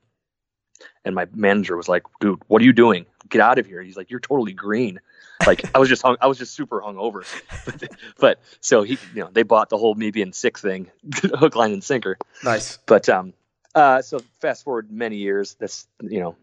[1.05, 3.05] and my manager was like, "Dude, what are you doing?
[3.29, 3.81] Get out of here.
[3.81, 4.99] He's like, you're totally green.
[5.45, 7.25] Like I was just hung, I was just super hungover.
[7.65, 11.55] But, but so he, you know, they bought the whole me being sick thing, hook,
[11.55, 12.17] line, and sinker.
[12.43, 12.77] Nice.
[12.85, 13.33] But um,
[13.75, 15.55] uh, so fast forward many years.
[15.59, 16.35] That's you know,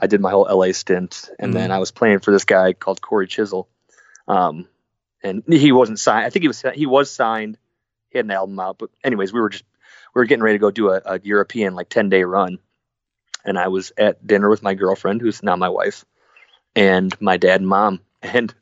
[0.00, 3.00] I did my whole LA stint, and then I was playing for this guy called
[3.00, 3.68] Cory Chisel.
[4.28, 4.68] Um,
[5.22, 6.26] and he wasn't signed.
[6.26, 7.58] I think he was he was signed.
[8.10, 9.64] He had an album out, but anyways, we were just
[10.14, 12.58] we were getting ready to go do a, a European like ten day run,
[13.44, 16.04] and I was at dinner with my girlfriend, who's now my wife,
[16.76, 18.54] and my dad and mom, and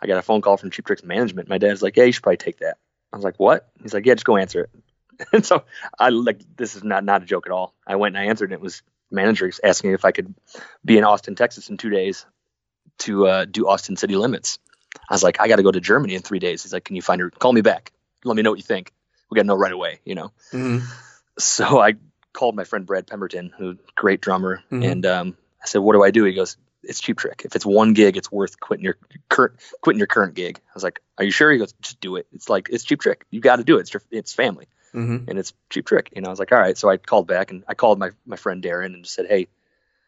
[0.00, 1.48] I got a phone call from Cheap Tricks management.
[1.48, 2.78] My dad's like, "Yeah, you should probably take that."
[3.12, 4.70] I was like, "What?" He's like, "Yeah, just go answer it."
[5.32, 5.64] And so
[5.98, 7.74] I like this is not not a joke at all.
[7.86, 10.32] I went and I answered, and it was managers asking if I could
[10.84, 12.24] be in Austin, Texas, in two days
[12.98, 14.58] to uh, do Austin City Limits.
[15.10, 16.62] I was like, I got to go to Germany in three days.
[16.62, 17.30] He's like, Can you find her?
[17.30, 17.92] Call me back.
[18.24, 18.92] Let me know what you think.
[19.30, 20.30] We got to know right away, you know.
[20.52, 20.82] Mhm.
[21.38, 21.94] So I
[22.32, 24.92] called my friend Brad Pemberton, who great drummer, Mhm.
[24.92, 27.42] and um, I said, "What do I do?" He goes, "It's Cheap Trick.
[27.44, 28.96] If it's one gig, it's worth quitting your
[29.28, 32.16] current quitting your current gig." I was like, "Are you sure?" He goes, "Just do
[32.16, 32.26] it.
[32.32, 33.24] It's like it's Cheap Trick.
[33.30, 33.80] You got to do it.
[33.80, 35.28] It's your, it's family." Mhm.
[35.28, 36.10] and it's cheap trick.
[36.16, 36.76] You know, I was like, all right.
[36.76, 39.48] So I called back and I called my, my friend Darren and just said, Hey,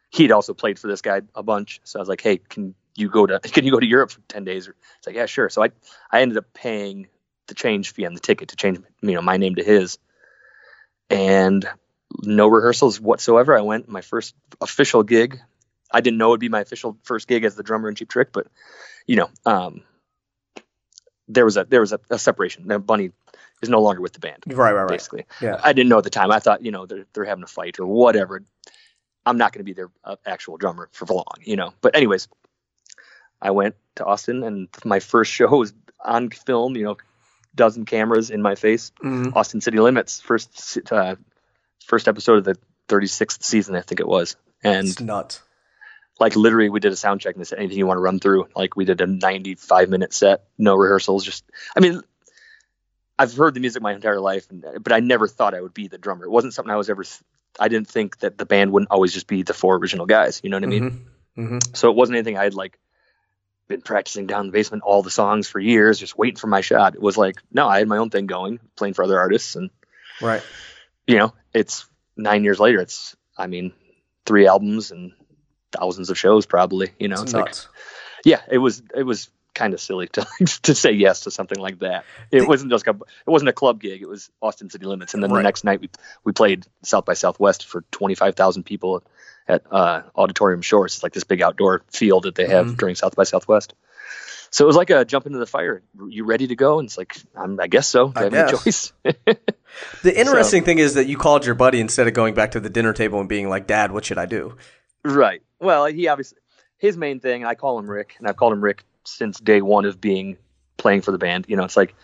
[0.09, 1.81] he'd also played for this guy a bunch.
[1.83, 4.21] So I was like, Hey, can you go to, can you go to Europe for
[4.21, 4.67] 10 days?
[4.67, 5.49] It's like, yeah, sure.
[5.49, 5.69] So I,
[6.11, 7.09] I ended up paying
[7.45, 9.99] the change fee on the ticket to change, you know, my name to his
[11.11, 11.63] and
[12.23, 13.55] no rehearsals whatsoever.
[13.57, 15.39] I went my first official gig.
[15.93, 18.09] I didn't know it would be my official first gig as the drummer in Cheap
[18.09, 18.47] Trick, but
[19.07, 19.81] you know, um,
[21.27, 22.67] there was a there was a, a separation.
[22.67, 23.11] Now Bunny
[23.61, 24.89] is no longer with the band Right, right, right.
[24.89, 25.25] basically.
[25.39, 25.59] Yeah.
[25.63, 26.31] I didn't know at the time.
[26.31, 28.43] I thought, you know, they're, they're having a fight or whatever.
[29.25, 31.73] I'm not going to be their uh, actual drummer for long, you know.
[31.81, 32.27] But anyways,
[33.39, 35.73] I went to Austin and my first show was
[36.03, 36.97] on film, you know,
[37.53, 38.91] dozen cameras in my face.
[39.03, 39.35] Mhm.
[39.35, 41.15] Austin City Limits, first uh,
[41.85, 44.35] first episode of the 36th season, I think it was.
[44.63, 45.41] And It's nuts.
[46.21, 48.19] Like literally we did a sound check and they said anything you want to run
[48.19, 51.43] through like we did a 95 minute set no rehearsals just
[51.75, 52.01] i mean
[53.19, 55.87] i've heard the music my entire life and, but i never thought i would be
[55.87, 57.03] the drummer it wasn't something i was ever
[57.59, 60.49] i didn't think that the band wouldn't always just be the four original guys you
[60.49, 61.05] know what i mean
[61.37, 61.59] Mhm.
[61.59, 61.75] Mhm.
[61.77, 62.77] so it wasn't anything i had like
[63.67, 66.61] been practicing down in the basement all the songs for years just waiting for my
[66.61, 69.55] shot it was like no i had my own thing going playing for other artists
[69.55, 69.69] and
[70.21, 70.43] Right.
[71.07, 71.85] you know it's
[72.17, 73.71] nine years later it's i mean
[74.25, 75.13] three albums and
[75.71, 77.55] thousands of shows probably you know It's it's like
[78.25, 80.25] yeah, it was it was kind of silly to
[80.63, 82.05] to say yes to something like that.
[82.31, 84.01] It wasn't just a it wasn't a club gig.
[84.01, 85.39] It was Austin City Limits, and then Right.
[85.39, 85.89] the next night we
[86.23, 89.03] we played South by Southwest for twenty five thousand people
[89.47, 90.93] at uh, Auditorium Shores.
[90.95, 92.75] It's like this big outdoor field that they have Mm-hmm.
[92.75, 93.73] during South by Southwest.
[94.51, 95.81] So it was like a jump into the fire.
[96.09, 96.77] You ready to go?
[96.79, 98.11] And it's like I'm, I guess so.
[98.15, 98.63] I, I have guess.
[98.63, 98.93] choice?
[100.03, 102.69] The interesting thing is that you called your buddy instead of going back to the
[102.69, 104.57] dinner table and being like, "Dad, what should I do?"
[105.03, 105.41] Right.
[105.61, 106.39] Well, he obviously
[106.77, 107.45] his main thing.
[107.45, 110.37] I call him Rick, and I've called him Rick since day one of being
[110.77, 111.45] playing for the band.
[111.47, 111.95] You know, it's like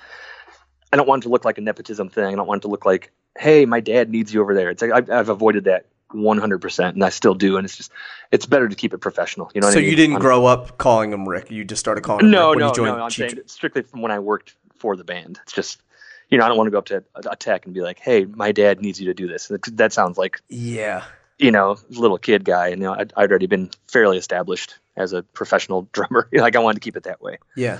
[0.94, 2.26] I don't want it to look like a nepotism thing.
[2.26, 4.70] I don't want it to look like, hey, my dad needs you over there.
[4.70, 7.58] It's like I've, I've avoided that 100, percent and I still do.
[7.58, 7.92] And it's just
[8.32, 9.52] it's better to keep it professional.
[9.54, 9.68] You know.
[9.68, 9.90] What so I mean?
[9.90, 11.52] you didn't I'm- grow up calling him Rick.
[11.52, 13.04] You just started calling him No, Rick when no, you joined no.
[13.04, 15.40] I'm saying strictly from when I worked for the band.
[15.44, 15.82] It's just.
[16.30, 18.26] You know, I don't want to go up to a, tech and be like, "Hey,
[18.26, 21.06] my dad needs you to do this." That, that sounds like Yeah.
[21.40, 25.14] You know, little kid guy, and you know, I'd, I'd already been fairly established as
[25.14, 26.28] a professional drummer.
[26.34, 27.38] like I wanted to keep it that way.
[27.56, 27.80] Yeah.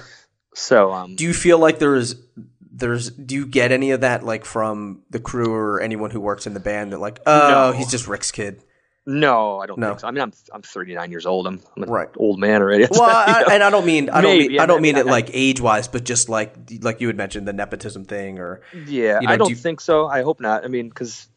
[0.54, 2.16] So, um, Do you feel like there's
[2.72, 6.46] there's do you get any of that like from the crew or anyone who works
[6.48, 7.78] in the band that like, oh, No.
[7.78, 8.62] he's just Rick's kid?
[9.10, 9.88] no, I don't No.
[9.92, 10.08] think so.
[10.10, 11.48] I mean, I'm I'm 39 years old.
[11.48, 12.10] I'm, I'm an Right.
[12.18, 12.88] old man already.
[12.92, 13.48] Well, I, know?
[13.54, 15.62] and I don't mean I don't mean I I don't mean, mean it like age
[15.62, 19.34] wise, but just like like you had mentioned the nepotism thing or yeah, you know,
[19.34, 20.08] I don't do you- think so.
[20.08, 20.66] I hope not.
[20.66, 21.28] I mean, because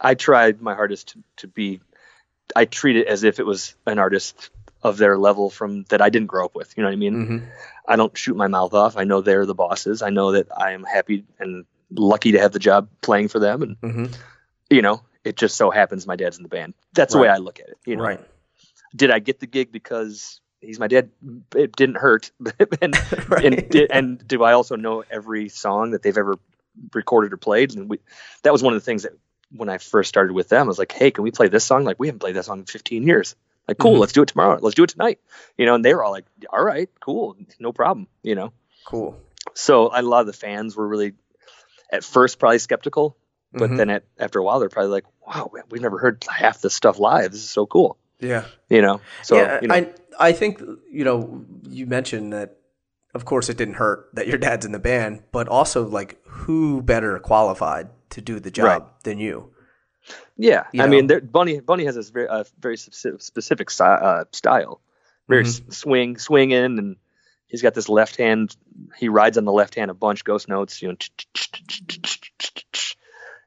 [0.00, 1.80] I tried my hardest to, to be.
[2.56, 4.50] I treat it as if it was an artist
[4.82, 6.72] of their level from that I didn't grow up with.
[6.76, 7.26] You know what I mean?
[7.26, 7.48] Mhm.
[7.86, 8.96] I don't shoot my mouth off.
[8.96, 10.02] I know they're the bosses.
[10.02, 13.62] I know that I am happy and lucky to have the job playing for them,
[13.62, 14.16] and Mhm.
[14.70, 16.74] you know, it just so happens my dad's in the band.
[16.94, 17.78] That's the way I look at it.
[17.86, 18.20] You know, right.
[18.94, 21.10] did I get the gig because he's my dad?
[21.56, 22.30] It didn't hurt,
[22.82, 22.94] and
[23.28, 23.44] Right.
[23.44, 26.38] and did, and do I also know every song that they've ever
[26.94, 27.74] recorded or played?
[27.74, 27.98] And we
[28.42, 29.12] that was one of the things that
[29.50, 31.84] when I first started with them, I was like, hey, can we play this song?
[31.84, 33.34] Like we haven't played that song in 15 years.
[33.66, 34.00] Like, cool, Mhm.
[34.00, 34.58] let's do it tomorrow.
[34.60, 35.20] Let's do it tonight.
[35.56, 38.06] You know, and they were all like, all right, cool, no problem.
[38.22, 38.52] You know,
[38.86, 39.18] Cool.
[39.54, 41.12] so a lot of the fans were really
[41.92, 43.16] at first probably skeptical,
[43.52, 43.76] but Mhm.
[43.76, 46.98] then at, after a while they're probably like, wow, we've never heard half this stuff
[46.98, 47.32] live.
[47.32, 47.96] This is so cool.
[48.20, 48.44] Yeah.
[48.68, 49.88] You know, so yeah, you know, I
[50.18, 52.54] I think you know you mentioned that.
[53.14, 56.82] Of course, it didn't hurt that your dad's in the band, but also like who
[56.82, 58.82] better qualified to do the job Right.
[59.04, 59.52] than you?
[60.36, 61.02] Yeah, you I know?
[61.02, 64.80] mean, Bunny Bunny has this very uh, very specific, uh, style.
[65.28, 66.96] very s swing, swinging, and
[67.48, 68.56] he's got this left hand.
[68.96, 70.96] He rides on the left hand a bunch, ghost notes, you know,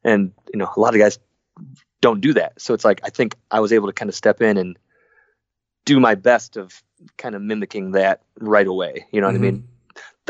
[0.04, 1.18] and you know a lot of guys
[2.02, 2.62] don't do that.
[2.62, 4.78] So it's like I think I was able to kind of step in and
[5.86, 6.84] do my best of
[7.18, 9.08] kind of mimicking that right away.
[9.12, 9.68] You know what I mean?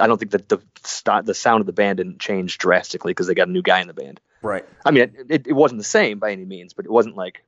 [0.01, 3.27] I don't think that the st- the sound of the band didn't change drastically because
[3.27, 4.19] they got a new guy in the band.
[4.41, 4.65] Right.
[4.85, 7.43] I mean, it, it, it wasn't the same by any means, but it wasn't like,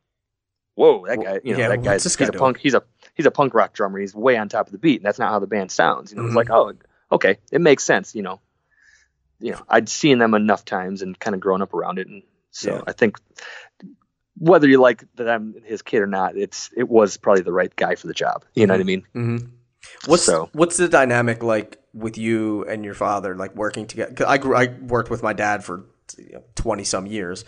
[0.76, 2.40] whoa, that guy, you know, yeah, that guy's he's guy a doing?
[2.40, 2.84] punk, he's a
[3.16, 4.00] he's a punk rock drummer.
[4.00, 6.12] He's way on top of the beat, and that's not how the band sounds.
[6.12, 6.28] You know, Mhm.
[6.28, 6.74] it's like, oh,
[7.12, 8.14] okay, it makes sense.
[8.16, 8.40] You know,
[9.40, 12.22] you know, I'd seen them enough times and kind of grown up around it, and
[12.52, 12.82] so Yeah.
[12.88, 13.18] I think
[14.38, 17.76] whether you like that I'm his kid or not, it's it was probably the right
[17.76, 18.46] guy for the job.
[18.56, 19.04] You know what I mean?
[19.14, 19.38] hmm
[20.06, 24.14] What's So- what's the dynamic like with you and your father, like working together?
[24.14, 25.86] 'Cause I grew, I worked with my dad for
[26.56, 27.46] twenty some years,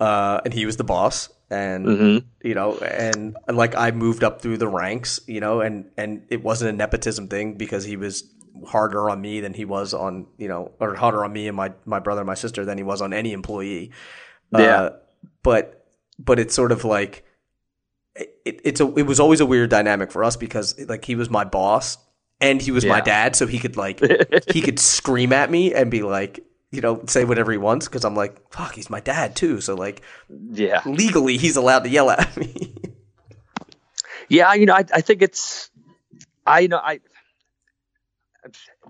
[0.00, 2.24] uh, and he was the boss, and Mhm.
[2.42, 6.22] you know, and, and like I moved up through the ranks, you know, and and
[6.30, 8.24] it wasn't a nepotism thing because he was
[8.66, 11.72] harder on me than he was on you know, or harder on me and my
[11.84, 13.90] my brother and my sister than he was on any employee.
[14.52, 14.58] Yeah.
[14.82, 14.90] Uh,
[15.42, 15.84] but
[16.18, 17.24] but it's sort of like
[18.14, 21.30] it, it's a it was always a weird dynamic for us because like he was
[21.30, 21.98] my boss
[22.40, 24.00] and he was my dad so he could like
[24.50, 26.40] he could scream at me and be like
[26.70, 29.60] you know say whatever he wants because i'm like fuck he's my dad too.
[29.60, 30.02] So like
[30.50, 30.82] Yeah.
[30.84, 32.74] legally he's allowed to yell at me.
[34.28, 35.70] Yeah, you know, I, I think it's,
[36.46, 37.00] I you know, I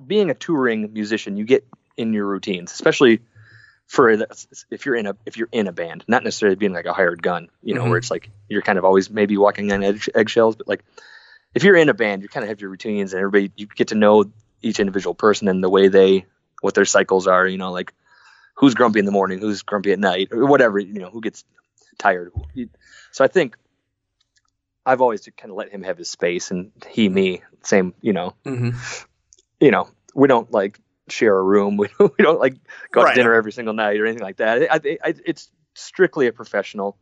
[0.07, 1.66] being a touring musician, you get
[1.97, 3.20] in your routines, especially
[3.93, 4.26] for the,
[4.70, 7.22] if you're in a if you're in a band, not necessarily being like a hired
[7.22, 7.90] gun, you know, Mhm.
[7.90, 10.82] where it's like you're kind of always maybe walking on egg, eggshells, but like
[11.55, 13.88] if you're in a band, you kind of have your routines, and everybody you get
[13.88, 14.32] to know
[14.62, 16.24] each individual person and the way they
[16.62, 17.93] what their cycles are, you know, like
[18.55, 21.45] who's grumpy in the morning, who's grumpy at night, or whatever, you know, who gets
[21.99, 22.32] tired.
[23.11, 23.59] So I think
[24.86, 28.34] I've always kind of let him have his space and he me same you know
[28.47, 28.70] mm-hmm.
[29.61, 30.80] you know we don't like
[31.13, 32.57] share a room we, we don't like
[32.91, 33.15] go Right.
[33.15, 36.33] to dinner every single night or anything like that I, I, I, it's strictly a
[36.33, 36.99] professional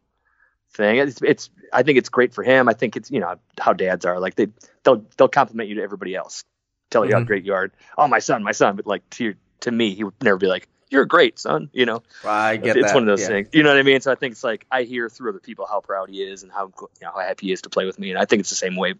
[0.73, 3.73] thing it's, it's I think it's great for him I think it's you know how
[3.73, 4.49] dads are like they
[4.85, 6.45] they'll they'll compliment you to everybody else
[6.91, 7.27] tell you how Mhm.
[7.27, 10.05] great you are oh my son my son but like to your, to me he
[10.05, 13.07] would never be like you're great son you know i get it's that one of
[13.07, 13.29] those yeah.
[13.29, 13.49] things.
[13.53, 14.01] You know what I mean?
[14.01, 16.51] So I think it's like I hear through other people how proud he is and
[16.51, 18.51] how you know, how happy he is to play with me, and I think it's
[18.51, 18.95] the same way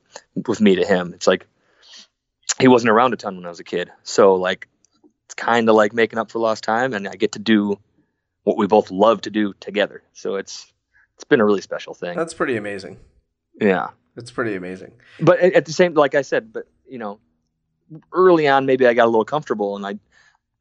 [0.47, 1.13] with me to him.
[1.15, 1.47] It's like
[2.61, 4.69] he wasn't around a ton when I was a kid, so like
[5.31, 7.79] it's kind of like making up for lost time, and I get to do
[8.43, 10.03] what we both love to do together.
[10.13, 10.73] So it's
[11.15, 12.17] it's been a really special thing.
[12.17, 12.97] that's pretty amazing
[13.61, 17.21] yeah, it's pretty amazing but at at the same, like I said, but you know,
[18.13, 19.99] early on maybe I got a little comfortable and I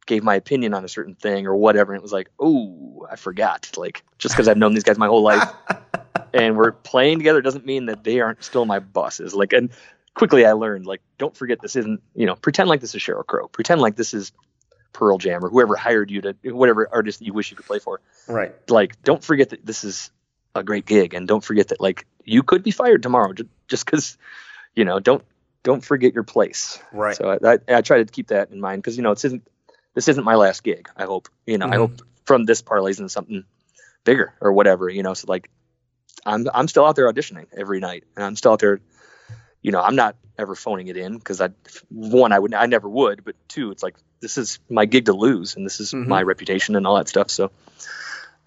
[0.06, 3.16] gave my opinion on a certain thing or whatever, and it was like, oh, I
[3.16, 3.72] forgot.
[3.78, 5.48] Like just because I've known these guys my whole life
[6.34, 9.34] and we're playing together doesn't mean that they aren't still my bosses.
[9.34, 9.70] Like, and
[10.16, 13.26] quickly I learned, like, don't forget this isn't, you know, pretend like this is Sheryl
[13.26, 14.32] Crow, pretend like this is
[14.94, 18.02] Pearl Jam or whoever hired you to, whatever artist you wish you could play for.
[18.28, 20.12] right Like, don't forget that this is
[20.56, 23.86] a great gig, and don't forget that like you could be fired tomorrow ju- just
[23.86, 24.18] because,
[24.76, 25.24] you know, don't
[25.64, 26.80] don't forget your place.
[26.92, 29.24] right So I, I, I try to keep that in mind because you know it
[29.24, 29.48] isn't
[29.94, 30.90] this isn't my last gig.
[30.96, 31.78] I hope you know I Mhm.
[31.78, 33.44] hope from this parlays into something
[34.04, 34.90] bigger or whatever.
[34.90, 35.50] You know, so like
[36.26, 38.80] I'm I'm still out there auditioning every night, and I'm still out there.
[39.62, 41.50] You know, I'm not ever phoning it in because I
[41.90, 45.14] one I would I never would, but two it's like this is my gig to
[45.14, 46.08] lose, and this is Mhm.
[46.08, 47.30] my reputation and all that stuff.
[47.30, 47.52] So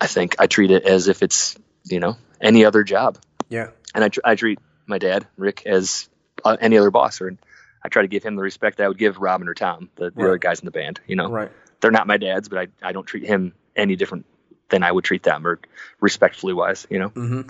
[0.00, 3.18] I think I treat it as if it's you know any other job
[3.48, 6.08] yeah and I, tr- I treat my dad Rick as
[6.44, 7.36] uh, any other boss, or
[7.84, 10.22] I try to give him the respect I would give Robin or Tom, the, the
[10.22, 10.28] Right.
[10.28, 11.00] other guys in the band.
[11.06, 11.50] You know, right
[11.80, 14.24] they're not my dads, but I, I don't treat him any different
[14.70, 15.58] than I would treat them, or
[16.00, 16.86] respectfully wise.
[16.90, 17.40] You know, Mm-hmm.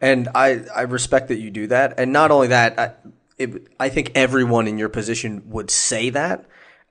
[0.00, 1.94] and I I respect that you do that.
[1.98, 2.92] And not only that, I,
[3.38, 6.44] it, I think everyone in your position would say that,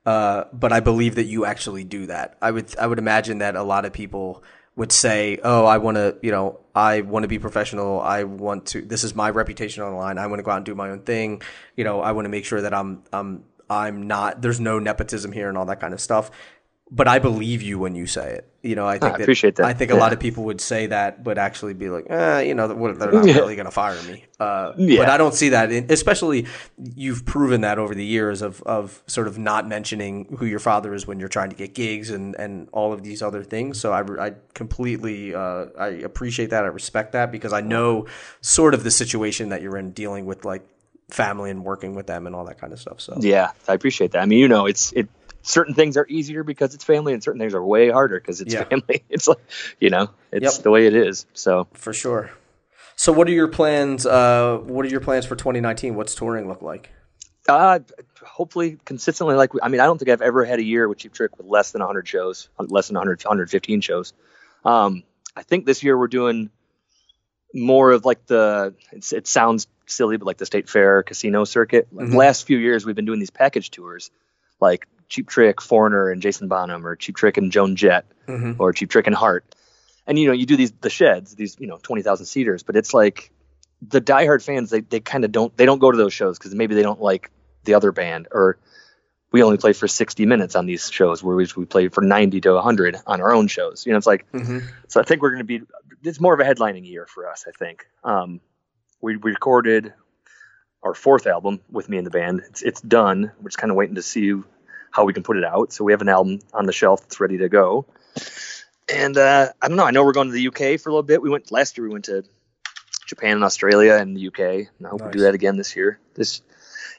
[0.05, 2.37] uh, but I believe that you actually do that.
[2.41, 4.43] I would I would imagine that a lot of people
[4.75, 8.01] would say, "Oh, I want to, you know, I want to be professional.
[8.01, 8.81] I want to.
[8.81, 10.17] This is my reputation on the line.
[10.17, 11.41] I want to go out and do my own thing.
[11.77, 14.41] You know, I want to make sure that I'm I'm I'm not.
[14.41, 16.31] There's no nepotism here and all that kind of stuff."
[16.95, 18.47] But I believe you when you say it.
[18.61, 19.65] You know, I think I appreciate that.
[19.65, 22.53] I think a lot of people would say that, but actually be like, eh, you
[22.53, 24.23] know, they're not really going to fire me.
[24.39, 24.99] Uh, Yeah.
[24.99, 25.71] But I don't see that.
[25.71, 26.45] In, especially,
[26.77, 30.93] you've proven that over the years of of sort of not mentioning who your father
[30.93, 33.81] is when you're trying to get gigs and and all of these other things.
[33.81, 36.63] So I I completely uh, I appreciate that.
[36.63, 38.05] I respect that because I know
[38.41, 40.63] sort of the situation that you're in dealing with like
[41.09, 43.01] family and working with them and all that kind of stuff.
[43.01, 44.21] So yeah, I appreciate that.
[44.21, 45.09] I mean, you know, it's it.
[45.45, 48.53] Certain things are easier because it's family, and certain things are way harder because it's
[48.53, 48.63] Yeah.
[48.63, 49.03] family.
[49.09, 49.39] It's like,
[49.79, 50.63] you know, it's Yep.
[50.63, 51.25] the way it is.
[51.33, 52.31] So for sure.
[52.95, 54.05] So, what are your plans?
[54.05, 55.95] Uh, what are your plans for 2019?
[55.95, 56.89] What's touring look like?
[57.49, 57.79] Uh,
[58.25, 59.35] hopefully consistently.
[59.35, 61.45] Like I mean, I don't think I've ever had a year with Cheap Trick with
[61.45, 64.13] less than 100 shows, less than 100, 115 shows.
[64.63, 65.03] Um,
[65.35, 66.51] I think this year we're doing
[67.53, 68.75] more of like the.
[68.93, 71.87] it sounds silly, but like the state fair casino circuit.
[71.91, 72.15] Like Mhm.
[72.15, 74.09] Last few years we've been doing these package tours,
[74.61, 78.55] like Cheap Trick, Foreigner, and Jason Bonham, or Cheap Trick and Joan Jett, Mhm.
[78.59, 79.45] or Cheap Trick and Heart.
[80.07, 82.75] And you know, you do these the sheds, these you know twenty thousand seaters, but
[82.75, 83.31] it's like
[83.87, 86.55] the diehard fans they they kind of don't they don't go to those shows because
[86.55, 87.29] maybe they don't like
[87.65, 88.57] the other band or
[89.31, 92.41] we only play for 60 minutes on these shows where we, we play for 90
[92.41, 94.63] to 100 on our own shows you know it's like Mhm.
[94.87, 95.61] so i think we're going to be
[96.03, 98.39] it's more of a headlining year for us i think um,
[99.01, 99.93] we, we recorded
[100.83, 103.75] our fourth album with me in the band it's, it's done we're just kind of
[103.77, 104.33] waiting to see
[104.93, 105.73] how we can put it out.
[105.73, 107.85] So we have an album on the shelf that's ready to go.
[108.93, 109.85] And uh, i don't know.
[109.85, 111.21] I know we're going to the uk for a little bit.
[111.21, 112.23] We went last year we went to
[113.05, 115.99] japan and australia and the uk and i hope we do that again this year.
[116.15, 116.41] This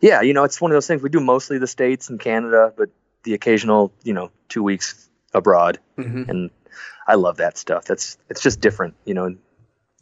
[0.01, 1.03] yeah you know it's one of those things.
[1.03, 2.91] We do mostly the states and canada but
[3.23, 5.79] the occasional you know two weeks abroad.
[5.97, 6.29] Mhm.
[6.29, 6.51] and
[7.07, 7.85] i love that stuff.
[7.85, 9.37] That's it's just different you know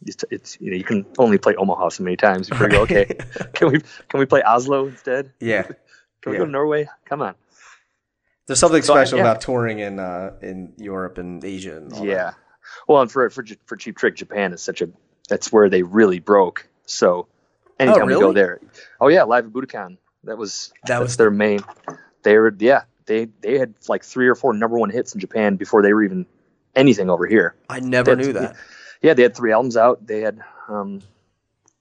[0.05, 2.49] it's, it's you know you can only play omaha so many times.
[2.49, 3.05] Before you go okay
[3.53, 3.79] can we
[4.09, 5.31] can we play oslo instead?
[5.39, 5.61] Yeah.
[6.21, 6.39] can we Yeah.
[6.39, 6.89] go to norway?
[7.05, 7.35] Come on
[8.45, 9.23] There's something So, special yeah.
[9.25, 12.33] about touring in uh, in Europe and Asia and all yeah.
[12.87, 14.89] Well and for for for cheap trick japan is such a
[15.29, 16.67] that's where they really broke.
[16.85, 17.27] So
[17.79, 18.59] anytime we go there.
[18.99, 19.97] Oh yeah live at budokan.
[20.25, 21.59] That was That was- their main
[22.23, 25.55] they were yeah they they had like three or four number one hits in japan
[25.57, 26.25] before they were even
[26.75, 27.55] anything over here.
[27.69, 28.55] I never That's- knew that.
[29.01, 30.05] yeah they had three albums out.
[30.05, 31.01] They had um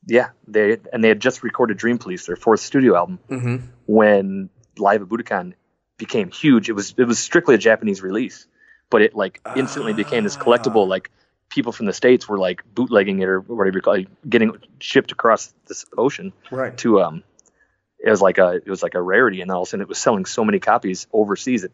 [0.06, 3.56] yeah they and they had just recorded dream police their fourth studio album hmm
[3.86, 5.54] when live at budokan
[6.06, 8.46] became huge it was it was strictly a japanese release
[8.90, 11.10] but it like instantly became this collectible like
[11.48, 14.50] people from the states were like bootlegging it or whatever you call it getting
[14.80, 16.76] shipped across this ocean Right.
[16.78, 17.22] to um
[18.04, 19.88] it was like a it was like a rarity and all of a sudden it
[19.88, 21.72] was selling so many copies overseas that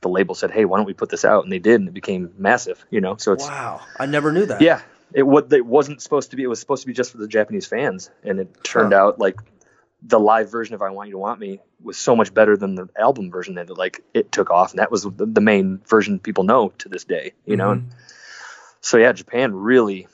[0.00, 1.94] the label said hey why don't we put this out and they did and it
[1.94, 3.82] became massive you know so it's Wow.
[4.00, 4.62] I never knew that.
[4.62, 4.80] yeah,
[5.12, 6.42] it what it wasn't supposed to be.
[6.44, 9.00] It was supposed to be just for the Japanese fans, and it turned Huh.
[9.00, 9.36] out like
[10.02, 12.74] the live version of "I Want You to Want Me" was so much better than
[12.76, 16.18] the album version that like it took off, and that was the, the main version
[16.18, 17.32] people know to this day.
[17.46, 17.88] You know, Mm-hmm.
[18.80, 20.06] so yeah, Japan really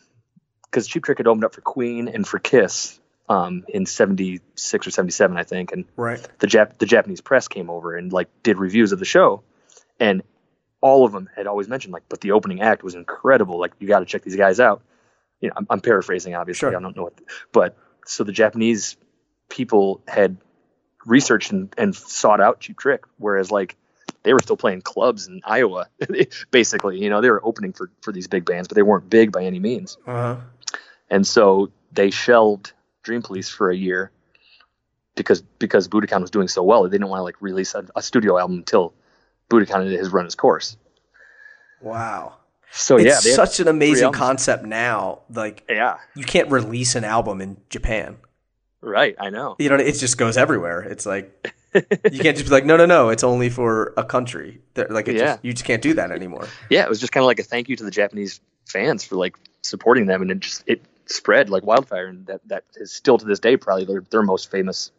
[0.65, 4.91] because Cheap Trick had opened up for Queen and for Kiss um, in '76 or
[4.91, 6.21] '77, I think, and Right.
[6.39, 9.43] the Jap- the Japanese press came over and like did reviews of the show,
[10.01, 10.23] and
[10.81, 13.59] all of them had always mentioned like, but the opening act was incredible.
[13.59, 14.83] Like you got to check these guys out.
[15.41, 16.61] You know, I'm, I'm paraphrasing obviously.
[16.71, 16.77] Sure.
[16.77, 17.21] I don't know what,
[17.53, 17.77] but
[18.07, 18.97] so the Japanese
[19.49, 20.37] people had
[21.07, 23.77] researched and, and sought out Cheap Trick, whereas like
[24.23, 25.89] they were still playing clubs in Iowa,
[26.51, 26.99] basically.
[26.99, 29.45] You know, they were opening for for these big bands, but they weren't big by
[29.45, 29.99] any means.
[30.07, 30.37] Uh huh.
[31.11, 32.73] And so they shelved
[33.03, 34.11] Dream Police for a year
[35.15, 36.83] because because Budokan was doing so well.
[36.83, 38.95] They didn't want to like release a, a studio album until
[39.51, 40.77] Budokan has run its course.
[41.81, 42.37] Wow.
[42.73, 45.21] So it's yeah, such an amazing concept now.
[45.33, 48.17] Like yeah, you can't release an album in Japan.
[48.85, 49.17] Right.
[49.19, 49.57] I know.
[49.59, 50.83] You know, it just goes everywhere.
[50.83, 53.09] It's like you can't just be like, no, no, no.
[53.09, 54.61] It's only for a country.
[54.75, 55.19] That- Like, Yeah.
[55.19, 56.47] just, you just can't do that anymore.
[56.71, 59.17] Yeah, it was just kind of like a thank you to the Japanese fans for
[59.17, 63.19] like supporting them, and it just it spread like wildfire, and that that is still
[63.19, 64.91] to this day probably their their most famous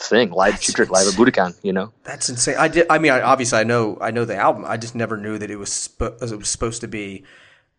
[0.00, 1.56] thing, live That's live at Budokan.
[1.62, 1.92] You know.
[2.04, 2.56] That's insane.
[2.58, 2.86] I did.
[2.90, 3.98] I mean, I, obviously, I know.
[4.00, 4.64] I know the album.
[4.66, 7.24] I just never knew that it was sp- it was supposed to be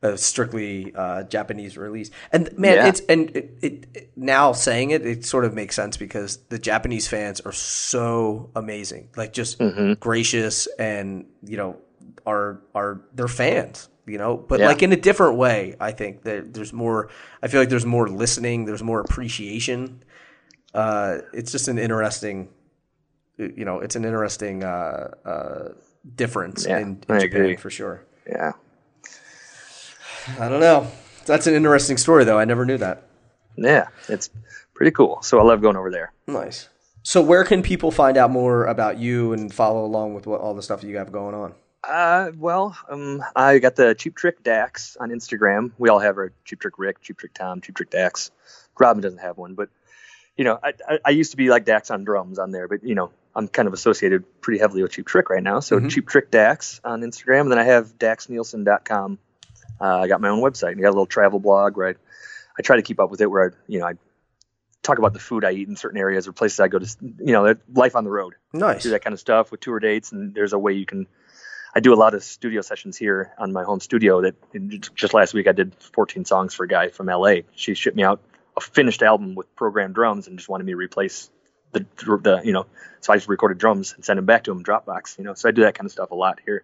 [0.04, 2.12] a strictly uh, Japanese release.
[2.32, 2.88] And man, Yeah.
[2.89, 6.60] it's and it, it, it now saying it, it sort of makes sense because the
[6.60, 9.93] Japanese fans are so amazing, like just Mm-hmm.
[9.93, 11.78] gracious, and you know,
[12.26, 13.89] are are they're fans.
[14.06, 14.68] You know, but Yeah.
[14.68, 15.78] like in a different way.
[15.80, 17.10] I think that there's more.
[17.41, 18.66] I feel like there's more listening.
[18.66, 20.04] There's more appreciation.
[20.74, 22.49] Uh, it's just an interesting
[23.38, 25.70] you know, it's an interesting uh, uh,
[26.16, 27.56] difference Yeah, in, in Japan agree.
[27.56, 28.04] for sure.
[28.28, 28.51] Yeah.
[30.40, 30.88] I don't know.
[31.26, 32.38] That's an interesting story, though.
[32.40, 33.04] I never knew that.
[33.56, 34.30] Yeah, it's
[34.74, 35.22] pretty cool.
[35.22, 36.12] So I love going over there.
[36.28, 36.70] Nice.
[37.04, 40.54] So, where can people find out more about you and follow along with what all
[40.54, 41.54] the stuff that you have going on?
[41.84, 45.72] Uh, well, um, I got the Cheap Trick Daxx on Instagram.
[45.78, 48.32] We all have our Cheap Trick Rick, Cheap Trick Tom, Cheap Trick Daxx.
[48.80, 49.68] Robin doesn't have one, but
[50.38, 52.84] you know, I, I, I used to be like Daxx on drums on there, but
[52.84, 55.60] you know, I'm kind of associated pretty heavily with Cheap Trick right now.
[55.60, 55.92] So Mhm.
[55.92, 59.20] Cheap Trick Daxx on Instagram, and then I have DaxxNielsen.com.
[59.84, 61.94] Uh, I got my own website and I got a little travel blog where I,
[62.58, 63.94] I try to keep up with it, where I, you know, I
[64.82, 67.34] talk about the food I eat in certain areas or places I go to, you
[67.34, 68.84] know, life on the road Nice.
[68.84, 71.08] do that kind of stuff with tour dates and there's a way you can
[71.76, 74.22] I do a lot of studio sessions here on my home studio.
[74.22, 74.36] That
[74.96, 77.38] just last week I did 14 songs for a guy from LA.
[77.56, 78.22] She shipped me out
[78.56, 81.32] a finished album with programmed drums and just wanted me to replace
[81.72, 82.68] the the you know.
[83.02, 85.18] So I just recorded drums and sent them back to him Dropbox.
[85.18, 86.64] You know, so I do that kind of stuff a lot here.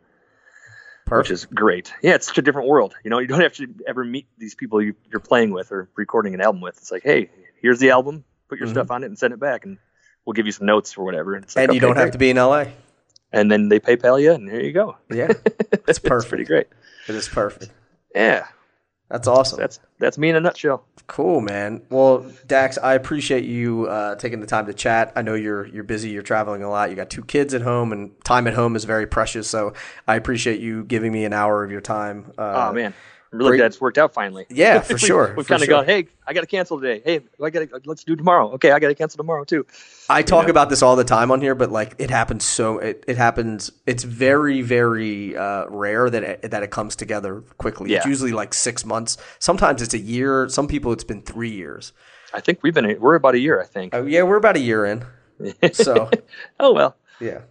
[1.09, 1.29] Perfect.
[1.29, 1.93] Which is great.
[2.01, 2.93] Yeah, it's such a different world.
[3.03, 5.89] You know, you don't have to ever meet these people you, are playing with or
[5.95, 6.77] recording an album with.
[6.77, 7.29] It's like, hey,
[7.61, 8.23] here's the album.
[8.47, 8.75] Put your mm-hmm.
[8.75, 9.77] stuff on it and send it back, and
[10.25, 11.35] we'll give you some notes or whatever.
[11.35, 12.03] And, like, and you don't great.
[12.03, 12.65] have to be in LA
[13.31, 14.97] and then they PayPal you, and here you go.
[15.09, 15.27] Yeah,
[15.87, 16.11] it's perfect.
[16.11, 16.67] it's pretty great.
[17.07, 17.71] It is perfect.
[18.13, 18.47] Yeah,
[19.09, 19.59] that's awesome.
[19.59, 20.83] That's that's me in a nutshell.
[21.07, 21.81] Cool, man.
[21.89, 25.11] Well, Daxx, I appreciate you uh, taking the time to chat.
[25.15, 26.09] I know you're you're busy.
[26.09, 26.91] You're traveling a lot.
[26.91, 29.49] You got two kids at home, and time at home is very precious.
[29.49, 29.73] So
[30.07, 32.31] I appreciate you giving me an hour of your time.
[32.37, 32.93] Uh, oh man,
[33.31, 34.45] I'm really glad it's worked out finally.
[34.49, 35.33] Yeah, for sure.
[35.37, 35.75] We've kind of sure.
[35.75, 37.01] gone, hey, I got to cancel today.
[37.05, 38.51] Hey, I got to let's do tomorrow.
[38.53, 39.65] Okay, I got to cancel tomorrow too.
[40.09, 40.51] I talk know?
[40.51, 43.71] about this all the time on here, but like it happens so it, it happens.
[43.85, 47.91] It's very very uh, rare that it, that it comes together quickly.
[47.91, 47.97] Yeah.
[47.97, 49.17] It's usually like six months.
[49.37, 50.49] Sometimes it's a year.
[50.49, 51.93] Some people it's been three years.
[52.33, 53.61] I think we've been we're about a year.
[53.61, 53.93] I think.
[53.93, 55.05] Oh yeah, we're about a year in.
[55.71, 56.09] So.
[56.59, 56.97] oh well.
[57.21, 57.41] Yeah.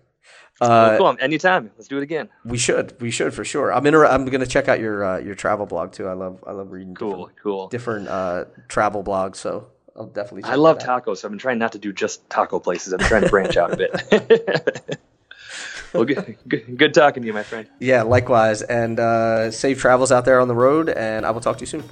[0.61, 1.17] Uh, cool.
[1.21, 1.71] Anytime.
[1.77, 2.29] Let's do it again.
[2.45, 3.01] We should.
[3.01, 3.73] We should for sure.
[3.73, 6.09] I'm inter- I'm gonna check out your uh, your travel blog too.
[6.09, 6.95] I love I love reading.
[6.95, 7.11] Cool.
[7.11, 7.69] Different, cool.
[7.69, 9.37] Different uh, travel blogs.
[9.37, 10.45] So I'll definitely.
[10.45, 11.19] I love tacos.
[11.19, 12.93] So I've been trying not to do just taco places.
[12.93, 14.99] I'm trying to branch out a bit.
[15.93, 17.69] well, good, good, good, talking to you, my friend.
[17.79, 18.63] Yeah, likewise.
[18.63, 20.89] And uh, safe travels out there on the road.
[20.89, 21.85] And I will talk to you soon.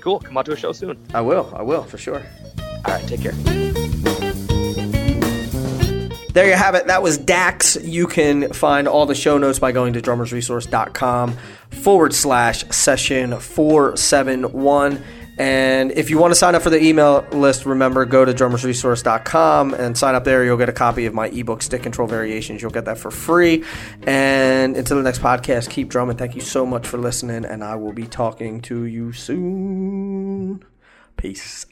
[0.00, 0.20] Cool.
[0.20, 0.98] Come out to a show soon.
[1.14, 1.52] I will.
[1.56, 2.22] I will for sure.
[2.84, 3.06] All right.
[3.08, 3.63] Take care.
[6.34, 6.88] There you have it.
[6.88, 7.88] That was Daxx.
[7.88, 11.38] You can find all the show notes by going to drummersresource.com
[11.70, 15.00] forward slash session 471.
[15.38, 19.74] And if you want to sign up for the email list, remember go to drummersresource.com
[19.74, 20.44] and sign up there.
[20.44, 22.60] You'll get a copy of my ebook, Stick Control Variations.
[22.60, 23.64] You'll get that for free.
[24.02, 26.16] And until the next podcast, keep drumming.
[26.16, 30.64] Thank you so much for listening, and I will be talking to you soon.
[31.16, 31.66] Peace